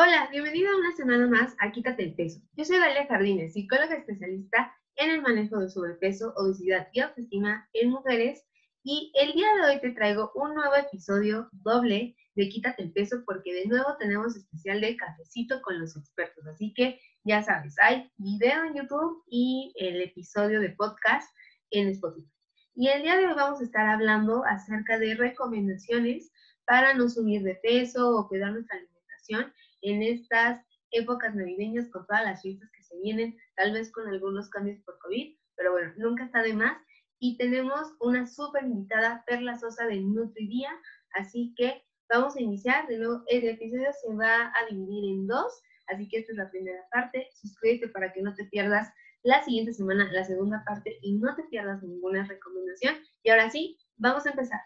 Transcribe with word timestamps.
Hola, 0.00 0.28
bienvenido 0.30 0.70
a 0.70 0.76
una 0.76 0.92
semana 0.92 1.26
más 1.26 1.56
a 1.58 1.72
Quítate 1.72 2.04
el 2.04 2.14
Peso. 2.14 2.40
Yo 2.52 2.64
soy 2.64 2.78
Dalia 2.78 3.08
Jardines, 3.08 3.54
psicóloga 3.54 3.96
especialista 3.96 4.72
en 4.94 5.10
el 5.10 5.22
manejo 5.22 5.58
de 5.58 5.68
sobrepeso, 5.68 6.32
obesidad 6.36 6.86
y 6.92 7.00
autoestima 7.00 7.68
en 7.72 7.90
mujeres. 7.90 8.46
Y 8.84 9.10
el 9.20 9.32
día 9.32 9.48
de 9.56 9.62
hoy 9.62 9.80
te 9.80 9.90
traigo 9.90 10.30
un 10.36 10.54
nuevo 10.54 10.76
episodio 10.76 11.48
doble 11.50 12.14
de 12.36 12.48
Quítate 12.48 12.84
el 12.84 12.92
Peso 12.92 13.24
porque 13.26 13.52
de 13.52 13.66
nuevo 13.66 13.96
tenemos 13.98 14.36
especial 14.36 14.80
de 14.80 14.96
cafecito 14.96 15.60
con 15.62 15.80
los 15.80 15.96
expertos. 15.96 16.46
Así 16.46 16.72
que 16.74 17.00
ya 17.24 17.42
sabes, 17.42 17.74
hay 17.82 18.08
video 18.18 18.66
en 18.66 18.74
YouTube 18.74 19.24
y 19.26 19.74
el 19.80 20.00
episodio 20.00 20.60
de 20.60 20.70
podcast 20.70 21.28
en 21.72 21.88
Spotify. 21.88 22.30
Y 22.76 22.86
el 22.86 23.02
día 23.02 23.16
de 23.16 23.26
hoy 23.26 23.34
vamos 23.34 23.60
a 23.60 23.64
estar 23.64 23.88
hablando 23.88 24.44
acerca 24.44 24.96
de 24.96 25.16
recomendaciones 25.16 26.30
para 26.66 26.94
no 26.94 27.08
subir 27.08 27.42
de 27.42 27.56
peso 27.56 28.16
o 28.16 28.28
cuidar 28.28 28.52
nuestra 28.52 28.76
alimentación 28.76 29.52
en 29.82 30.02
estas 30.02 30.64
épocas 30.90 31.34
navideñas 31.34 31.88
con 31.90 32.06
todas 32.06 32.24
las 32.24 32.42
fiestas 32.42 32.70
que 32.72 32.82
se 32.82 32.98
vienen, 33.00 33.36
tal 33.56 33.72
vez 33.72 33.92
con 33.92 34.08
algunos 34.08 34.48
cambios 34.50 34.80
por 34.82 34.98
COVID, 34.98 35.36
pero 35.56 35.72
bueno, 35.72 35.92
nunca 35.96 36.24
está 36.24 36.42
de 36.42 36.54
más. 36.54 36.78
Y 37.20 37.36
tenemos 37.36 37.94
una 38.00 38.26
súper 38.26 38.64
invitada, 38.64 39.24
Perla 39.26 39.58
Sosa 39.58 39.86
de 39.86 40.00
NutriDía, 40.00 40.70
así 41.14 41.52
que 41.56 41.82
vamos 42.08 42.36
a 42.36 42.40
iniciar. 42.40 42.86
De 42.86 42.98
nuevo, 42.98 43.22
el 43.26 43.48
episodio 43.48 43.88
se 44.00 44.14
va 44.14 44.46
a 44.46 44.66
dividir 44.70 45.12
en 45.12 45.26
dos, 45.26 45.60
así 45.88 46.08
que 46.08 46.18
esta 46.18 46.32
es 46.32 46.38
la 46.38 46.50
primera 46.50 46.80
parte. 46.92 47.28
Suscríbete 47.34 47.88
para 47.88 48.12
que 48.12 48.22
no 48.22 48.34
te 48.34 48.44
pierdas 48.44 48.88
la 49.24 49.42
siguiente 49.42 49.72
semana 49.72 50.10
la 50.12 50.24
segunda 50.24 50.62
parte 50.64 50.96
y 51.02 51.14
no 51.14 51.34
te 51.34 51.42
pierdas 51.44 51.82
ninguna 51.82 52.24
recomendación. 52.24 52.94
Y 53.24 53.30
ahora 53.30 53.50
sí, 53.50 53.76
vamos 53.96 54.24
a 54.26 54.30
empezar. 54.30 54.60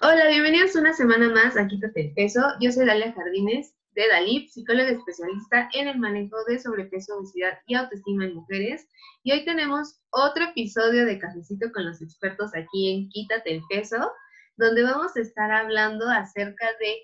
Hola, 0.00 0.28
bienvenidos 0.28 0.76
una 0.76 0.92
semana 0.92 1.28
más 1.28 1.56
a 1.56 1.66
Quítate 1.66 2.00
el 2.00 2.14
Peso. 2.14 2.40
Yo 2.60 2.70
soy 2.70 2.86
Dalia 2.86 3.12
Jardines 3.12 3.74
de 3.98 4.06
Dalip, 4.06 4.48
psicóloga 4.48 4.90
especialista 4.90 5.68
en 5.74 5.88
el 5.88 5.98
manejo 5.98 6.36
de 6.46 6.60
sobrepeso, 6.60 7.18
obesidad 7.18 7.58
y 7.66 7.74
autoestima 7.74 8.26
en 8.26 8.36
mujeres. 8.36 8.86
Y 9.24 9.32
hoy 9.32 9.44
tenemos 9.44 10.00
otro 10.10 10.44
episodio 10.44 11.04
de 11.04 11.18
Cafecito 11.18 11.72
con 11.72 11.84
los 11.84 12.00
expertos 12.00 12.52
aquí 12.54 12.92
en 12.92 13.08
Quítate 13.08 13.56
el 13.56 13.62
Peso, 13.68 14.12
donde 14.56 14.84
vamos 14.84 15.16
a 15.16 15.20
estar 15.20 15.50
hablando 15.50 16.08
acerca 16.08 16.66
de 16.78 16.96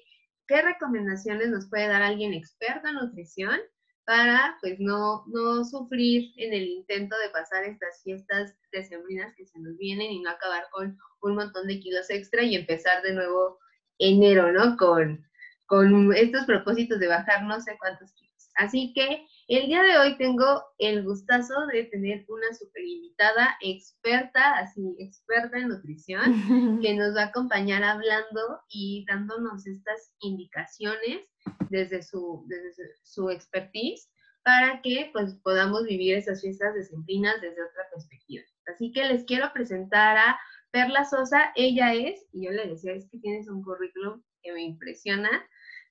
qué 0.46 0.62
recomendaciones 0.62 1.48
nos 1.48 1.68
puede 1.68 1.88
dar 1.88 2.02
alguien 2.02 2.32
experto 2.32 2.86
en 2.86 2.94
nutrición 2.94 3.58
para 4.04 4.56
pues 4.60 4.78
no, 4.78 5.24
no 5.26 5.64
sufrir 5.64 6.30
en 6.36 6.52
el 6.52 6.62
intento 6.62 7.16
de 7.18 7.30
pasar 7.30 7.64
estas 7.64 8.04
fiestas 8.04 8.54
decembrinas 8.70 9.34
que 9.34 9.46
se 9.46 9.58
nos 9.58 9.76
vienen 9.78 10.12
y 10.12 10.20
no 10.20 10.30
acabar 10.30 10.68
con 10.70 10.96
un 11.22 11.34
montón 11.34 11.66
de 11.66 11.80
kilos 11.80 12.08
extra 12.08 12.44
y 12.44 12.54
empezar 12.54 13.02
de 13.02 13.14
nuevo 13.14 13.58
enero, 13.98 14.52
¿no? 14.52 14.76
Con, 14.76 15.24
con 15.66 16.12
estos 16.14 16.44
propósitos 16.44 16.98
de 16.98 17.08
bajar 17.08 17.44
no 17.44 17.60
sé 17.60 17.76
cuántos 17.78 18.12
kilos. 18.12 18.34
Así 18.56 18.92
que 18.94 19.26
el 19.48 19.66
día 19.66 19.82
de 19.82 19.98
hoy 19.98 20.16
tengo 20.16 20.62
el 20.78 21.02
gustazo 21.02 21.66
de 21.72 21.84
tener 21.84 22.24
una 22.28 22.54
super 22.54 22.82
invitada, 22.84 23.56
experta, 23.60 24.58
así, 24.58 24.96
experta 24.98 25.58
en 25.58 25.68
nutrición, 25.68 26.22
que 26.82 26.94
nos 26.94 27.16
va 27.16 27.22
a 27.22 27.26
acompañar 27.26 27.82
hablando 27.82 28.60
y 28.68 29.04
dándonos 29.08 29.66
estas 29.66 30.12
indicaciones 30.20 31.22
desde 31.68 32.02
su, 32.02 32.44
desde 32.46 32.94
su 33.02 33.28
expertise 33.30 34.08
para 34.44 34.80
que 34.82 35.10
pues 35.12 35.34
podamos 35.42 35.84
vivir 35.84 36.16
esas 36.16 36.42
fiestas 36.42 36.74
decembrinas 36.74 37.40
desde 37.40 37.62
otra 37.62 37.88
perspectiva. 37.92 38.44
Así 38.66 38.92
que 38.92 39.04
les 39.04 39.24
quiero 39.24 39.52
presentar 39.52 40.16
a 40.16 40.38
Perla 40.70 41.04
Sosa. 41.04 41.52
Ella 41.56 41.94
es, 41.94 42.26
y 42.32 42.44
yo 42.44 42.52
le 42.52 42.68
decía, 42.68 42.92
es 42.92 43.08
que 43.10 43.18
tienes 43.18 43.48
un 43.48 43.62
currículum 43.62 44.22
que 44.42 44.52
me 44.52 44.62
impresiona, 44.62 45.30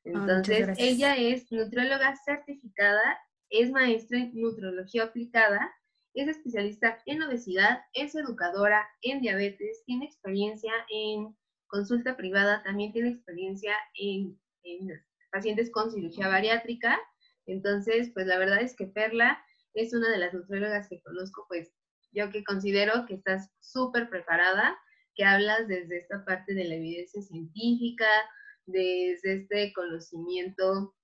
Ah, 0.06 0.10
Entonces, 0.10 0.70
ella 0.78 1.16
es 1.16 1.52
nutrióloga 1.52 2.16
certificada, 2.26 3.18
es 3.50 3.72
maestra 3.72 4.20
en 4.20 4.32
nutrología 4.34 5.04
aplicada, 5.04 5.74
es 6.14 6.28
especialista 6.28 7.00
en 7.06 7.24
obesidad, 7.24 7.82
es 7.94 8.16
educadora 8.16 8.88
en 9.02 9.22
diabetes, 9.22 9.84
tiene 9.86 10.06
experiencia 10.06 10.72
en 10.90 11.36
consulta 11.68 12.16
privada, 12.18 12.62
también 12.64 12.92
tiene 12.92 13.10
experiencia 13.10 13.74
en, 13.96 14.40
pacientes 15.32 15.72
con 15.72 15.92
cirugía 15.92 16.28
bariátrica. 16.28 17.00
Entonces, 17.48 18.12
pues 18.14 18.28
la 18.28 18.38
verdad 18.38 18.62
es 18.62 18.76
que 18.76 18.86
Perla 18.86 19.44
es 19.74 19.94
una 19.94 20.10
de 20.12 20.20
las 20.20 20.34
nutriólogas 20.34 20.88
que 20.88 21.02
conozco, 21.02 21.46
pues 21.48 21.74
yo 22.12 22.30
que 22.30 22.44
considero 22.44 23.06
que 23.08 23.16
estás 23.16 23.50
súper 23.60 24.10
preparada, 24.10 24.78
que 25.16 25.26
hablas 25.26 25.68
desde 25.68 25.98
esta 25.98 26.24
parte 26.26 26.54
de 26.54 26.66
la 26.66 26.76
evidencia 26.76 27.22
científica, 27.24 28.08
desde 28.66 29.42
este 29.42 29.74
conocimiento 29.74 30.96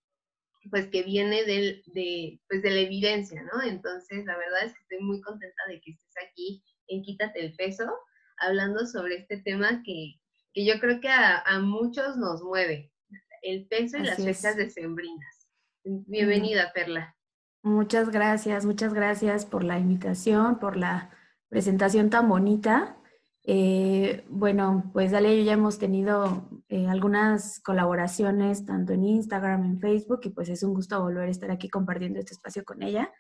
pues 0.70 0.88
que 0.88 1.04
viene 1.04 1.44
del, 1.46 1.84
de, 1.88 2.42
pues, 2.48 2.62
de 2.62 2.72
la 2.72 2.82
evidencia, 2.82 3.42
¿no? 3.44 3.62
Entonces, 3.62 4.26
la 4.26 4.38
verdad 4.38 4.66
es 4.66 4.74
que 4.74 4.82
estoy 4.82 5.00
muy 5.06 5.22
contenta 5.22 5.64
de 5.68 5.80
que 5.82 5.92
estés 5.92 6.14
aquí 6.30 6.64
en 6.88 7.02
Quítate 7.02 7.46
el 7.46 7.56
Peso, 7.56 7.90
hablando 8.38 8.86
sobre 8.86 9.18
este 9.18 9.38
tema 9.38 9.82
que, 9.84 10.16
que 10.54 10.66
yo 10.66 10.80
creo 10.80 11.00
que 11.00 11.10
a, 11.10 11.40
a, 11.40 11.60
muchos 11.60 12.18
nos 12.18 12.44
mueve, 12.44 12.92
el 13.42 13.68
peso 13.68 13.98
y 13.98 14.04
las 14.04 14.18
fechas 14.18 14.58
decembrinas. 14.58 15.48
Bienvenida, 15.84 16.74
Perla. 16.74 17.16
Muchas 17.62 18.10
gracias, 18.10 18.66
muchas 18.66 18.94
gracias 18.94 19.46
por 19.46 19.64
la 19.64 19.80
invitación, 19.80 20.60
por 20.60 20.76
la 20.76 21.12
presentación 21.48 22.10
tan 22.10 22.28
bonita. 22.28 22.99
Eh, 23.52 24.24
bueno, 24.30 24.92
pues 24.94 25.10
Dale 25.10 25.34
y 25.34 25.40
yo 25.40 25.46
ya 25.46 25.54
hemos 25.54 25.80
tenido 25.80 26.48
eh, 26.68 26.88
algunas 26.88 27.60
colaboraciones 27.62 28.64
tanto 28.64 28.94
en 28.94 29.04
Instagram, 29.04 29.66
en 29.66 29.80
Facebook, 29.80 30.20
y 30.26 30.30
pues 30.30 30.50
es 30.50 30.62
un 30.62 30.76
gusto 30.76 31.02
volver 31.02 31.28
a 31.28 31.32
estar 31.32 31.50
aquí 31.50 31.68
compartiendo 31.68 32.20
este 32.20 32.34
espacio 32.34 32.64
con 32.64 32.84
ella 32.84 33.12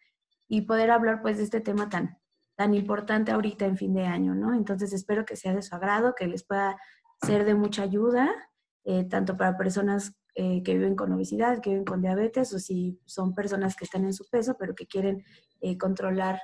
y 0.47 0.61
poder 0.61 0.91
hablar 0.91 1.23
pues 1.23 1.37
de 1.37 1.45
este 1.45 1.61
tema 1.61 1.89
tan, 1.89 2.19
tan 2.55 2.75
importante 2.75 3.31
ahorita 3.31 3.65
en 3.65 3.75
fin 3.75 3.95
de 3.95 4.05
año, 4.05 4.35
¿no? 4.35 4.53
Entonces 4.53 4.93
espero 4.93 5.25
que 5.25 5.35
sea 5.35 5.55
de 5.55 5.63
su 5.63 5.73
agrado, 5.73 6.13
que 6.13 6.27
les 6.27 6.43
pueda 6.43 6.77
ser 7.25 7.43
de 7.43 7.55
mucha 7.55 7.81
ayuda, 7.81 8.29
eh, 8.83 9.05
tanto 9.05 9.35
para 9.35 9.57
personas 9.57 10.13
que 10.35 10.73
viven 10.73 10.95
con 10.95 11.11
obesidad, 11.11 11.59
que 11.59 11.71
viven 11.71 11.85
con 11.85 12.01
diabetes, 12.01 12.53
o 12.53 12.59
si 12.59 12.97
son 13.05 13.33
personas 13.33 13.75
que 13.75 13.83
están 13.83 14.05
en 14.05 14.13
su 14.13 14.25
peso, 14.29 14.55
pero 14.57 14.73
que 14.73 14.85
quieren 14.85 15.25
controlar 15.77 16.39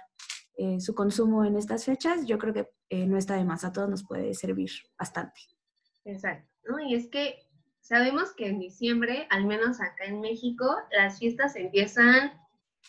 eh, 0.57 0.79
su 0.79 0.95
consumo 0.95 1.43
en 1.43 1.57
estas 1.57 1.83
fechas, 1.83 2.25
yo 2.25 2.37
creo 2.37 2.53
que 2.53 2.69
eh, 2.89 3.05
no 3.05 3.17
está 3.17 3.35
de 3.35 3.43
más, 3.43 3.65
a 3.65 3.73
todos 3.73 3.89
nos 3.89 4.05
puede 4.05 4.33
servir 4.33 4.71
bastante. 4.97 5.41
Exacto, 6.05 6.49
¿no? 6.69 6.79
Y 6.79 6.95
es 6.95 7.07
que 7.07 7.45
sabemos 7.81 8.33
que 8.33 8.47
en 8.47 8.59
diciembre, 8.59 9.27
al 9.31 9.45
menos 9.45 9.81
acá 9.81 10.05
en 10.05 10.21
México, 10.21 10.65
las 10.91 11.19
fiestas 11.19 11.57
empiezan 11.57 12.31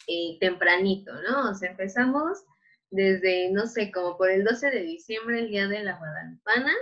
eh, 0.06 0.38
tempranito, 0.38 1.12
¿no? 1.22 1.50
O 1.50 1.54
sea, 1.54 1.70
empezamos 1.70 2.44
desde, 2.90 3.50
no 3.50 3.66
sé, 3.66 3.90
como 3.90 4.16
por 4.16 4.30
el 4.30 4.44
12 4.44 4.70
de 4.70 4.82
diciembre, 4.82 5.40
el 5.40 5.48
día 5.48 5.66
de 5.66 5.82
la 5.82 5.98
Guadalupana, 5.98 6.72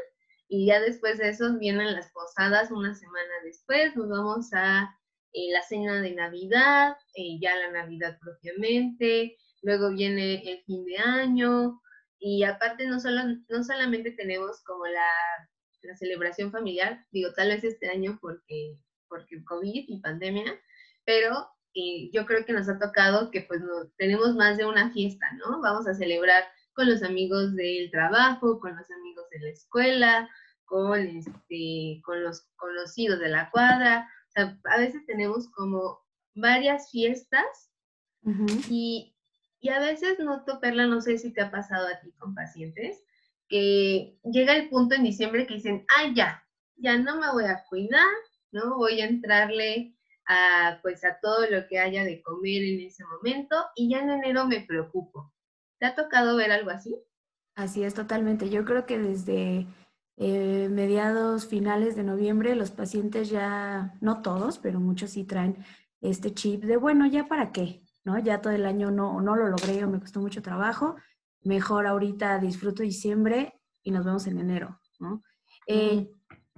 y 0.49 0.67
ya 0.67 0.81
después 0.81 1.17
de 1.17 1.31
eso 1.31 1.59
vienen 1.59 1.95
las 1.95 2.11
posadas 2.13 2.71
una 2.71 2.95
semana 2.95 3.33
después, 3.43 3.97
nos 3.97 4.11
vamos 4.11 4.53
a 4.53 4.95
la 5.33 5.63
cena 5.63 6.01
de 6.01 6.15
Navidad, 6.15 6.97
ya 7.41 7.57
la 7.57 7.71
Navidad 7.71 8.19
propiamente, 8.21 9.37
luego 9.65 9.91
viene 9.91 10.49
el 10.49 10.63
fin 10.65 10.85
de 10.85 10.99
año 10.99 11.81
y 12.19 12.45
aparte 12.45 12.87
no, 12.87 13.01
solo, 13.01 13.23
no 13.49 13.65
solamente 13.65 14.13
tenemos 14.13 14.63
como 14.65 14.87
la, 14.87 15.11
la 15.83 15.97
celebración 15.97 16.53
familiar, 16.53 17.05
digo 17.11 17.33
tal 17.33 17.49
vez 17.49 17.65
este 17.65 17.89
año 17.89 18.19
porque, 18.21 18.79
porque 19.09 19.43
COVID 19.45 19.85
y 19.89 20.01
pandemia, 20.01 20.61
pero 21.05 21.49
eh, 21.75 22.11
yo 22.13 22.25
creo 22.27 22.45
que 22.45 22.53
nos 22.53 22.69
ha 22.69 22.79
tocado 22.79 23.31
que 23.31 23.43
pues 23.43 23.61
no, 23.61 23.91
tenemos 23.97 24.37
más 24.37 24.57
de 24.57 24.67
una 24.67 24.93
fiesta, 24.93 25.27
¿no? 25.39 25.61
Vamos 25.61 25.89
a 25.89 25.95
celebrar 25.95 26.45
con 26.75 26.89
los 26.89 27.03
amigos 27.03 27.55
del 27.55 27.91
trabajo, 27.91 28.61
con 28.61 28.77
los 28.77 28.91
amigos 28.91 29.25
de 29.31 29.41
la 29.41 29.51
escuela, 29.51 30.31
con, 30.65 31.01
este, 31.01 32.01
con 32.05 32.23
los 32.23 32.47
conocidos 32.57 33.19
de 33.21 33.29
la 33.29 33.51
cuadra. 33.51 34.09
O 34.29 34.33
sea, 34.33 34.59
a 34.65 34.79
veces 34.79 35.05
tenemos 35.07 35.51
como 35.51 36.01
varias 36.35 36.91
fiestas 36.91 37.71
y, 38.71 39.14
y 39.65 39.71
a 39.71 39.81
veces 39.81 40.19
noto, 40.19 40.61
Perla, 40.61 40.87
no 40.87 41.01
sé 41.01 41.17
si 41.17 41.33
te 41.33 41.41
ha 41.41 41.51
pasado 41.51 41.89
a 41.89 41.99
ti 41.99 42.13
con 42.19 42.35
pacientes, 42.35 43.03
que 43.49 44.19
llega 44.23 44.55
el 44.55 44.69
punto 44.69 44.95
en 44.95 45.05
diciembre 45.05 45.47
que 45.47 45.55
dicen, 45.55 45.87
ah, 45.97 46.13
ya, 46.15 46.45
ya 46.77 46.99
no 46.99 47.19
me 47.19 47.33
voy 47.33 47.47
a 47.47 47.65
cuidar, 47.71 48.05
¿no? 48.53 48.77
Voy 48.77 49.01
a 49.01 49.07
entrarle 49.07 49.97
a, 50.27 50.81
pues, 50.83 51.03
a 51.03 51.19
todo 51.19 51.49
lo 51.49 51.67
que 51.67 51.79
haya 51.79 52.05
de 52.05 52.21
comer 52.21 52.63
en 52.63 52.81
ese 52.81 53.05
momento 53.07 53.57
y 53.75 53.89
ya 53.89 54.01
en 54.01 54.11
enero 54.11 54.47
me 54.47 54.61
preocupo. 54.61 55.33
¿Te 55.79 55.87
ha 55.87 55.95
tocado 55.95 56.37
ver 56.37 56.53
algo 56.53 56.69
así? 56.69 57.03
Así 57.55 57.85
es, 57.85 57.95
totalmente. 57.95 58.51
Yo 58.51 58.67
creo 58.67 58.85
que 58.85 58.99
desde 58.99 59.67
eh, 60.19 60.69
mediados, 60.71 61.47
finales 61.47 61.97
de 61.97 62.03
noviembre, 62.03 62.55
los 62.55 62.71
pacientes 62.71 63.31
ya, 63.31 63.95
no 64.03 64.21
todos, 64.21 64.59
pero 64.59 64.79
muchos 64.79 65.13
sí 65.13 65.25
traen 65.25 65.57
este 66.03 66.35
chip 66.35 66.65
de, 66.65 66.77
bueno, 66.77 67.07
¿ya 67.07 67.29
para 67.29 67.51
qué? 67.51 67.84
¿No? 68.05 68.19
Ya 68.19 68.41
todo 68.41 68.53
el 68.53 68.67
año 68.67 68.91
no, 68.91 69.21
no 69.21 69.35
lo 69.37 69.49
logré 69.49 69.85
o 69.85 69.89
me 69.89 70.01
costó 70.01 70.21
mucho 70.21 70.43
trabajo. 70.43 70.97
Mejor 71.43 71.87
ahorita 71.87 72.39
disfruto 72.39 72.83
diciembre 72.83 73.61
y 73.83 73.91
nos 73.91 74.05
vemos 74.05 74.27
en 74.27 74.39
enero, 74.39 74.81
¿no? 74.99 75.23
Eh, 75.67 76.11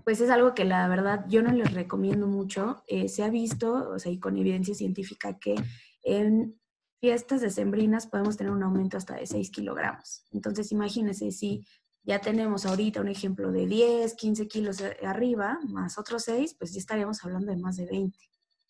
pues 0.04 0.20
es 0.20 0.30
algo 0.30 0.54
que 0.54 0.64
la 0.64 0.86
verdad 0.88 1.24
yo 1.28 1.42
no 1.42 1.52
les 1.52 1.72
recomiendo 1.72 2.26
mucho. 2.26 2.84
Eh, 2.86 3.08
se 3.08 3.24
ha 3.24 3.28
visto, 3.28 3.90
o 3.90 3.98
sea, 3.98 4.12
y 4.12 4.18
con 4.18 4.36
evidencia 4.36 4.74
científica, 4.74 5.38
que 5.38 5.56
en 6.02 6.60
fiestas 7.00 7.40
decembrinas 7.40 8.06
podemos 8.06 8.36
tener 8.36 8.52
un 8.52 8.62
aumento 8.62 8.96
hasta 8.96 9.14
de 9.16 9.26
6 9.26 9.50
kilogramos. 9.50 10.24
Entonces, 10.30 10.70
imagínense 10.72 11.32
si 11.32 11.66
ya 12.04 12.20
tenemos 12.20 12.66
ahorita 12.66 13.00
un 13.00 13.08
ejemplo 13.08 13.50
de 13.50 13.66
10, 13.66 14.14
15 14.14 14.46
kilos 14.46 14.82
arriba, 15.02 15.58
más 15.68 15.98
otros 15.98 16.22
6, 16.22 16.54
pues 16.54 16.72
ya 16.72 16.78
estaríamos 16.78 17.24
hablando 17.24 17.50
de 17.50 17.56
más 17.58 17.76
de 17.76 17.86
20 17.86 18.16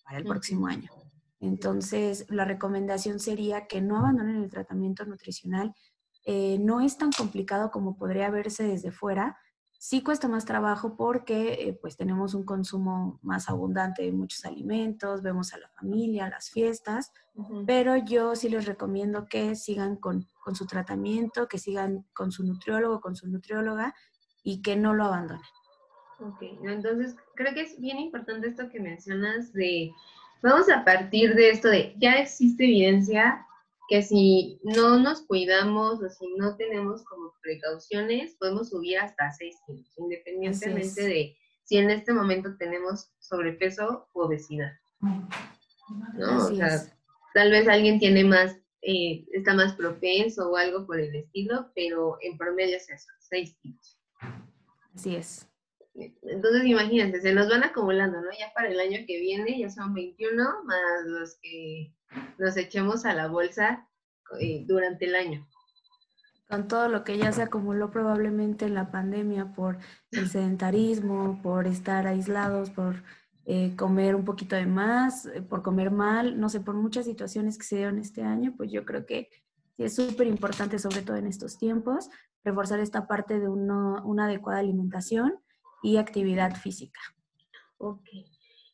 para 0.04 0.18
el 0.18 0.24
próximo 0.24 0.66
año. 0.66 0.90
Entonces, 1.46 2.26
la 2.28 2.44
recomendación 2.44 3.20
sería 3.20 3.66
que 3.68 3.80
no 3.80 3.98
abandonen 3.98 4.42
el 4.42 4.50
tratamiento 4.50 5.04
nutricional. 5.04 5.74
Eh, 6.24 6.58
no 6.58 6.80
es 6.80 6.98
tan 6.98 7.12
complicado 7.12 7.70
como 7.70 7.96
podría 7.96 8.30
verse 8.30 8.64
desde 8.64 8.90
fuera. 8.90 9.38
Sí 9.78 10.02
cuesta 10.02 10.26
más 10.26 10.44
trabajo 10.44 10.96
porque 10.96 11.52
eh, 11.52 11.78
pues 11.80 11.96
tenemos 11.96 12.34
un 12.34 12.44
consumo 12.44 13.20
más 13.22 13.48
abundante 13.48 14.02
de 14.02 14.10
muchos 14.10 14.44
alimentos, 14.44 15.22
vemos 15.22 15.52
a 15.52 15.58
la 15.58 15.68
familia, 15.68 16.28
las 16.28 16.50
fiestas, 16.50 17.12
pero 17.66 17.96
yo 17.96 18.34
sí 18.34 18.48
les 18.48 18.64
recomiendo 18.64 19.26
que 19.26 19.54
sigan 19.54 19.96
con, 19.96 20.26
con, 20.42 20.56
su 20.56 20.66
tratamiento, 20.66 21.46
que 21.46 21.58
sigan 21.58 22.06
con 22.14 22.32
su 22.32 22.42
nutriólogo, 22.42 23.00
con 23.00 23.14
su 23.14 23.28
nutrióloga 23.28 23.94
y 24.42 24.62
que 24.62 24.76
no 24.76 24.94
lo 24.94 25.04
abandonen. 25.04 25.44
Ok, 26.18 26.42
entonces 26.64 27.14
creo 27.34 27.52
que 27.52 27.60
es 27.60 27.78
bien 27.78 27.98
importante 27.98 28.48
esto 28.48 28.70
que 28.70 28.80
mencionas 28.80 29.52
de, 29.52 29.92
vamos 30.42 30.68
a 30.70 30.84
partir 30.84 31.34
de 31.34 31.50
esto 31.50 31.68
de, 31.68 31.94
ya 31.98 32.14
existe 32.14 32.64
evidencia 32.64 33.46
que 33.88 34.02
si 34.02 34.60
no 34.64 34.98
nos 34.98 35.22
cuidamos 35.22 36.02
o 36.02 36.08
si 36.08 36.26
no 36.36 36.56
tenemos 36.56 37.04
como 37.04 37.32
precauciones, 37.42 38.34
podemos 38.34 38.70
subir 38.70 38.98
hasta 38.98 39.30
6 39.32 39.56
kilos, 39.66 39.94
independientemente 39.96 41.02
de 41.02 41.36
si 41.64 41.78
en 41.78 41.90
este 41.90 42.12
momento 42.12 42.56
tenemos 42.58 43.10
sobrepeso 43.18 44.08
u 44.12 44.20
obesidad. 44.22 44.72
¿no? 45.00 46.46
o 46.46 46.54
sea, 46.54 46.92
tal 47.34 47.50
vez 47.50 47.68
alguien 47.68 47.98
tiene 47.98 48.24
más, 48.24 48.56
eh, 48.82 49.24
está 49.32 49.54
más 49.54 49.74
propenso 49.74 50.50
o 50.50 50.56
algo 50.56 50.86
por 50.86 50.98
el 50.98 51.14
estilo, 51.14 51.70
pero 51.74 52.18
en 52.22 52.36
promedio 52.36 52.76
es 52.76 52.88
eso, 52.88 53.08
6 53.20 53.56
kilos. 53.62 53.98
Así 54.94 55.14
es. 55.14 55.48
Entonces, 55.98 56.64
imagínense, 56.66 57.20
se 57.20 57.32
nos 57.32 57.48
van 57.48 57.64
acumulando, 57.64 58.20
¿no? 58.20 58.30
Ya 58.38 58.52
para 58.54 58.68
el 58.68 58.78
año 58.78 58.98
que 59.06 59.18
viene 59.18 59.58
ya 59.58 59.70
son 59.70 59.94
21 59.94 60.64
más 60.64 61.06
los 61.06 61.36
que 61.42 61.94
nos 62.38 62.56
echemos 62.56 63.06
a 63.06 63.14
la 63.14 63.28
bolsa 63.28 63.88
eh, 64.40 64.64
durante 64.66 65.06
el 65.06 65.14
año. 65.14 65.46
Con 66.48 66.68
todo 66.68 66.88
lo 66.88 67.02
que 67.02 67.18
ya 67.18 67.32
se 67.32 67.42
acumuló 67.42 67.90
probablemente 67.90 68.66
en 68.66 68.74
la 68.74 68.90
pandemia 68.90 69.52
por 69.52 69.78
el 70.12 70.28
sedentarismo, 70.28 71.40
por 71.42 71.66
estar 71.66 72.06
aislados, 72.06 72.70
por 72.70 73.02
eh, 73.46 73.74
comer 73.76 74.14
un 74.14 74.24
poquito 74.24 74.54
de 74.54 74.66
más, 74.66 75.26
eh, 75.26 75.42
por 75.42 75.62
comer 75.62 75.90
mal, 75.90 76.38
no 76.38 76.48
sé, 76.48 76.60
por 76.60 76.74
muchas 76.74 77.06
situaciones 77.06 77.58
que 77.58 77.64
se 77.64 77.76
dieron 77.76 77.98
este 77.98 78.22
año, 78.22 78.54
pues 78.56 78.70
yo 78.70 78.84
creo 78.84 79.06
que 79.06 79.30
es 79.78 79.94
súper 79.94 80.26
importante, 80.26 80.78
sobre 80.78 81.02
todo 81.02 81.16
en 81.16 81.26
estos 81.26 81.58
tiempos, 81.58 82.10
reforzar 82.44 82.80
esta 82.80 83.06
parte 83.08 83.40
de 83.40 83.48
una 83.48 84.24
adecuada 84.24 84.60
alimentación 84.60 85.40
y 85.82 85.96
actividad 85.96 86.56
física. 86.56 87.00
Ok. 87.78 88.08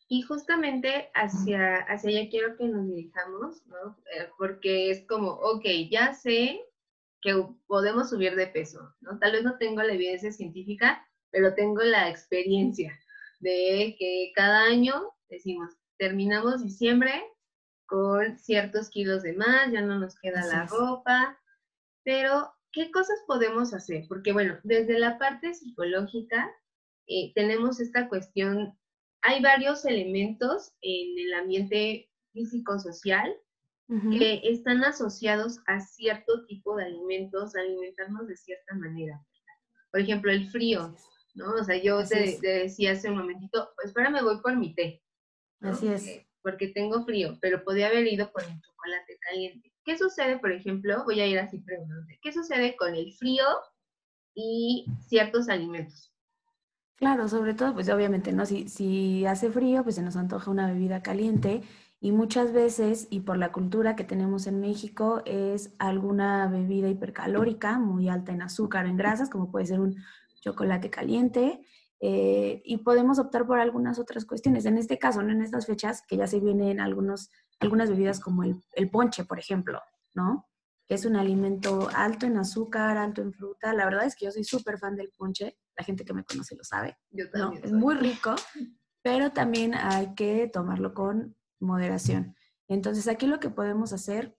Y 0.08 0.22
justamente 0.22 1.10
hacia, 1.14 1.76
hacia 1.88 2.10
allá 2.10 2.31
quiero 2.31 2.56
que 2.56 2.69
nos 2.69 2.87
dirijamos, 2.87 3.66
¿no? 3.66 3.96
Eh, 4.14 4.28
porque 4.37 4.90
es 4.90 5.06
como, 5.06 5.31
ok, 5.31 5.64
ya 5.90 6.12
sé 6.12 6.60
que 7.22 7.46
podemos 7.66 8.10
subir 8.10 8.34
de 8.34 8.49
peso, 8.49 8.94
¿no? 9.00 9.19
Tal 9.19 9.32
vez 9.32 9.44
no 9.44 9.56
tengo 9.56 9.82
la 9.82 9.94
evidencia 9.94 10.32
científica, 10.32 11.08
pero 11.31 11.54
tengo 11.54 11.82
la 11.82 12.10
experiencia 12.10 12.99
de 13.40 13.96
que 13.99 14.32
cada 14.34 14.64
año 14.64 15.12
decimos, 15.31 15.70
terminamos 15.99 16.62
diciembre 16.62 17.25
con 17.87 18.38
ciertos 18.38 18.90
kilos 18.90 19.22
de 19.22 19.34
más, 19.34 19.70
ya 19.72 19.81
no 19.81 19.99
nos 19.99 20.19
queda 20.19 20.44
la 20.46 20.66
ropa, 20.66 21.38
pero 22.04 22.52
¿qué 22.72 22.90
cosas 22.90 23.19
podemos 23.26 23.72
hacer? 23.72 24.04
Porque 24.08 24.32
bueno, 24.32 24.58
desde 24.62 24.99
la 24.99 25.19
parte 25.19 25.54
psicológica, 25.54 26.50
eh, 27.12 27.32
tenemos 27.35 27.79
esta 27.79 28.09
cuestión, 28.09 28.79
hay 29.20 29.43
varios 29.43 29.85
elementos 29.85 30.73
en 30.81 31.19
el 31.19 31.35
ambiente 31.35 32.11
físico-social 32.32 33.37
que 34.11 34.41
están 34.44 34.82
asociados 34.85 35.59
a 35.67 35.79
cierto 35.79 36.47
tipo 36.47 36.76
de 36.76 36.87
alimentos, 36.87 37.55
alimentarnos 37.55 38.26
de 38.26 38.38
cierta 38.38 38.75
manera. 38.75 39.23
Por 39.91 40.00
ejemplo, 40.00 40.32
el 40.32 40.49
frío, 40.49 40.97
¿no? 41.35 41.53
O 41.53 41.62
sea, 41.62 41.76
yo 41.76 42.03
te, 42.09 42.38
decía 42.41 42.93
hace 42.93 43.11
un 43.11 43.19
momentito, 43.19 43.69
pues 43.76 43.94
ahora 43.94 44.09
me 44.09 44.23
voy 44.23 44.41
por 44.41 44.56
mi 44.56 44.75
té. 44.75 45.03
Así 45.61 45.88
es. 45.88 46.26
Porque 46.41 46.69
tengo 46.69 47.05
frío, 47.05 47.37
pero 47.43 47.62
podía 47.64 47.88
haber 47.88 48.06
ido 48.06 48.32
por 48.32 48.43
un 48.44 48.59
chocolate 48.62 49.19
caliente. 49.20 49.70
¿Qué 49.85 49.99
sucede, 49.99 50.38
por 50.38 50.53
ejemplo? 50.53 51.05
Voy 51.05 51.20
a 51.20 51.26
ir 51.26 51.38
así 51.38 51.59
preguntando. 51.59 52.06
¿Qué 52.23 52.32
sucede 52.32 52.75
con 52.76 52.94
el 52.94 53.12
frío 53.12 53.44
y 54.35 54.87
ciertos 55.06 55.50
alimentos? 55.50 56.12
Claro, 56.99 57.27
sobre 57.29 57.55
todo, 57.55 57.75
pues 57.75 57.89
obviamente, 57.89 58.33
¿no? 58.33 58.47
Si, 58.47 58.69
si 58.69 59.27
hace 59.27 59.50
frío, 59.50 59.83
pues 59.83 59.97
se 59.97 60.03
nos 60.03 60.17
antoja 60.17 60.50
una 60.50 60.69
bebida 60.69 61.03
caliente 61.03 61.62
y 62.00 62.12
muchas 62.12 62.53
veces, 62.53 63.09
y 63.11 63.21
por 63.21 63.39
la 63.39 63.50
cultura 63.50 63.97
que 63.97 64.05
tenemos 64.05 64.47
en 64.47 64.61
México, 64.61 65.23
es 65.25 65.75
alguna 65.79 66.47
bebida 66.49 66.89
hipercalórica, 66.89 67.79
muy 67.79 68.09
alta 68.09 68.33
en 68.33 68.43
azúcar 68.43 68.85
o 68.87 68.89
en 68.89 68.97
grasas, 68.97 69.31
como 69.31 69.50
puede 69.50 69.67
ser 69.67 69.81
un 69.81 69.97
chocolate 70.41 70.91
caliente, 70.91 71.65
eh, 72.00 72.62
y 72.65 72.79
podemos 72.79 73.19
optar 73.19 73.47
por 73.47 73.59
algunas 73.59 73.99
otras 73.99 74.25
cuestiones. 74.25 74.65
En 74.67 74.79
este 74.79 74.99
caso, 74.99 75.23
¿no? 75.23 75.33
en 75.33 75.43
estas 75.43 75.67
fechas, 75.67 76.03
que 76.06 76.17
ya 76.17 76.27
se 76.27 76.41
vienen 76.41 76.81
algunos, 76.81 77.31
algunas 77.61 77.88
bebidas 77.91 78.21
como 78.21 78.43
el, 78.45 78.62
el 78.75 78.91
ponche, 78.91 79.25
por 79.25 79.38
ejemplo, 79.38 79.81
¿no? 80.15 80.49
Que 80.87 80.95
es 80.95 81.05
un 81.05 81.17
alimento 81.17 81.88
alto 81.95 82.27
en 82.27 82.37
azúcar, 82.37 82.97
alto 82.99 83.23
en 83.23 83.33
fruta. 83.33 83.73
La 83.73 83.85
verdad 83.85 84.05
es 84.06 84.17
que 84.17 84.27
yo 84.27 84.33
soy 84.33 84.45
súper 84.45 84.79
fan 84.79 84.97
del 84.97 85.11
ponche 85.17 85.56
la 85.77 85.85
gente 85.85 86.05
que 86.05 86.15
me 86.15 86.25
conoce 86.25 86.57
lo 86.57 86.65
sabe. 86.65 86.97
Yo 87.11 87.31
también. 87.31 87.65
Es 87.65 87.73
muy 87.73 87.95
rico, 87.97 88.35
pero 89.03 89.33
también 89.33 89.75
hay 89.75 90.15
que 90.15 90.49
tomarlo 90.49 90.95
con 90.95 91.37
moderación. 91.61 92.35
Entonces 92.69 93.09
aquí 93.09 93.27
lo 93.27 93.41
que 93.41 93.51
podemos 93.51 93.93
hacer 93.93 94.37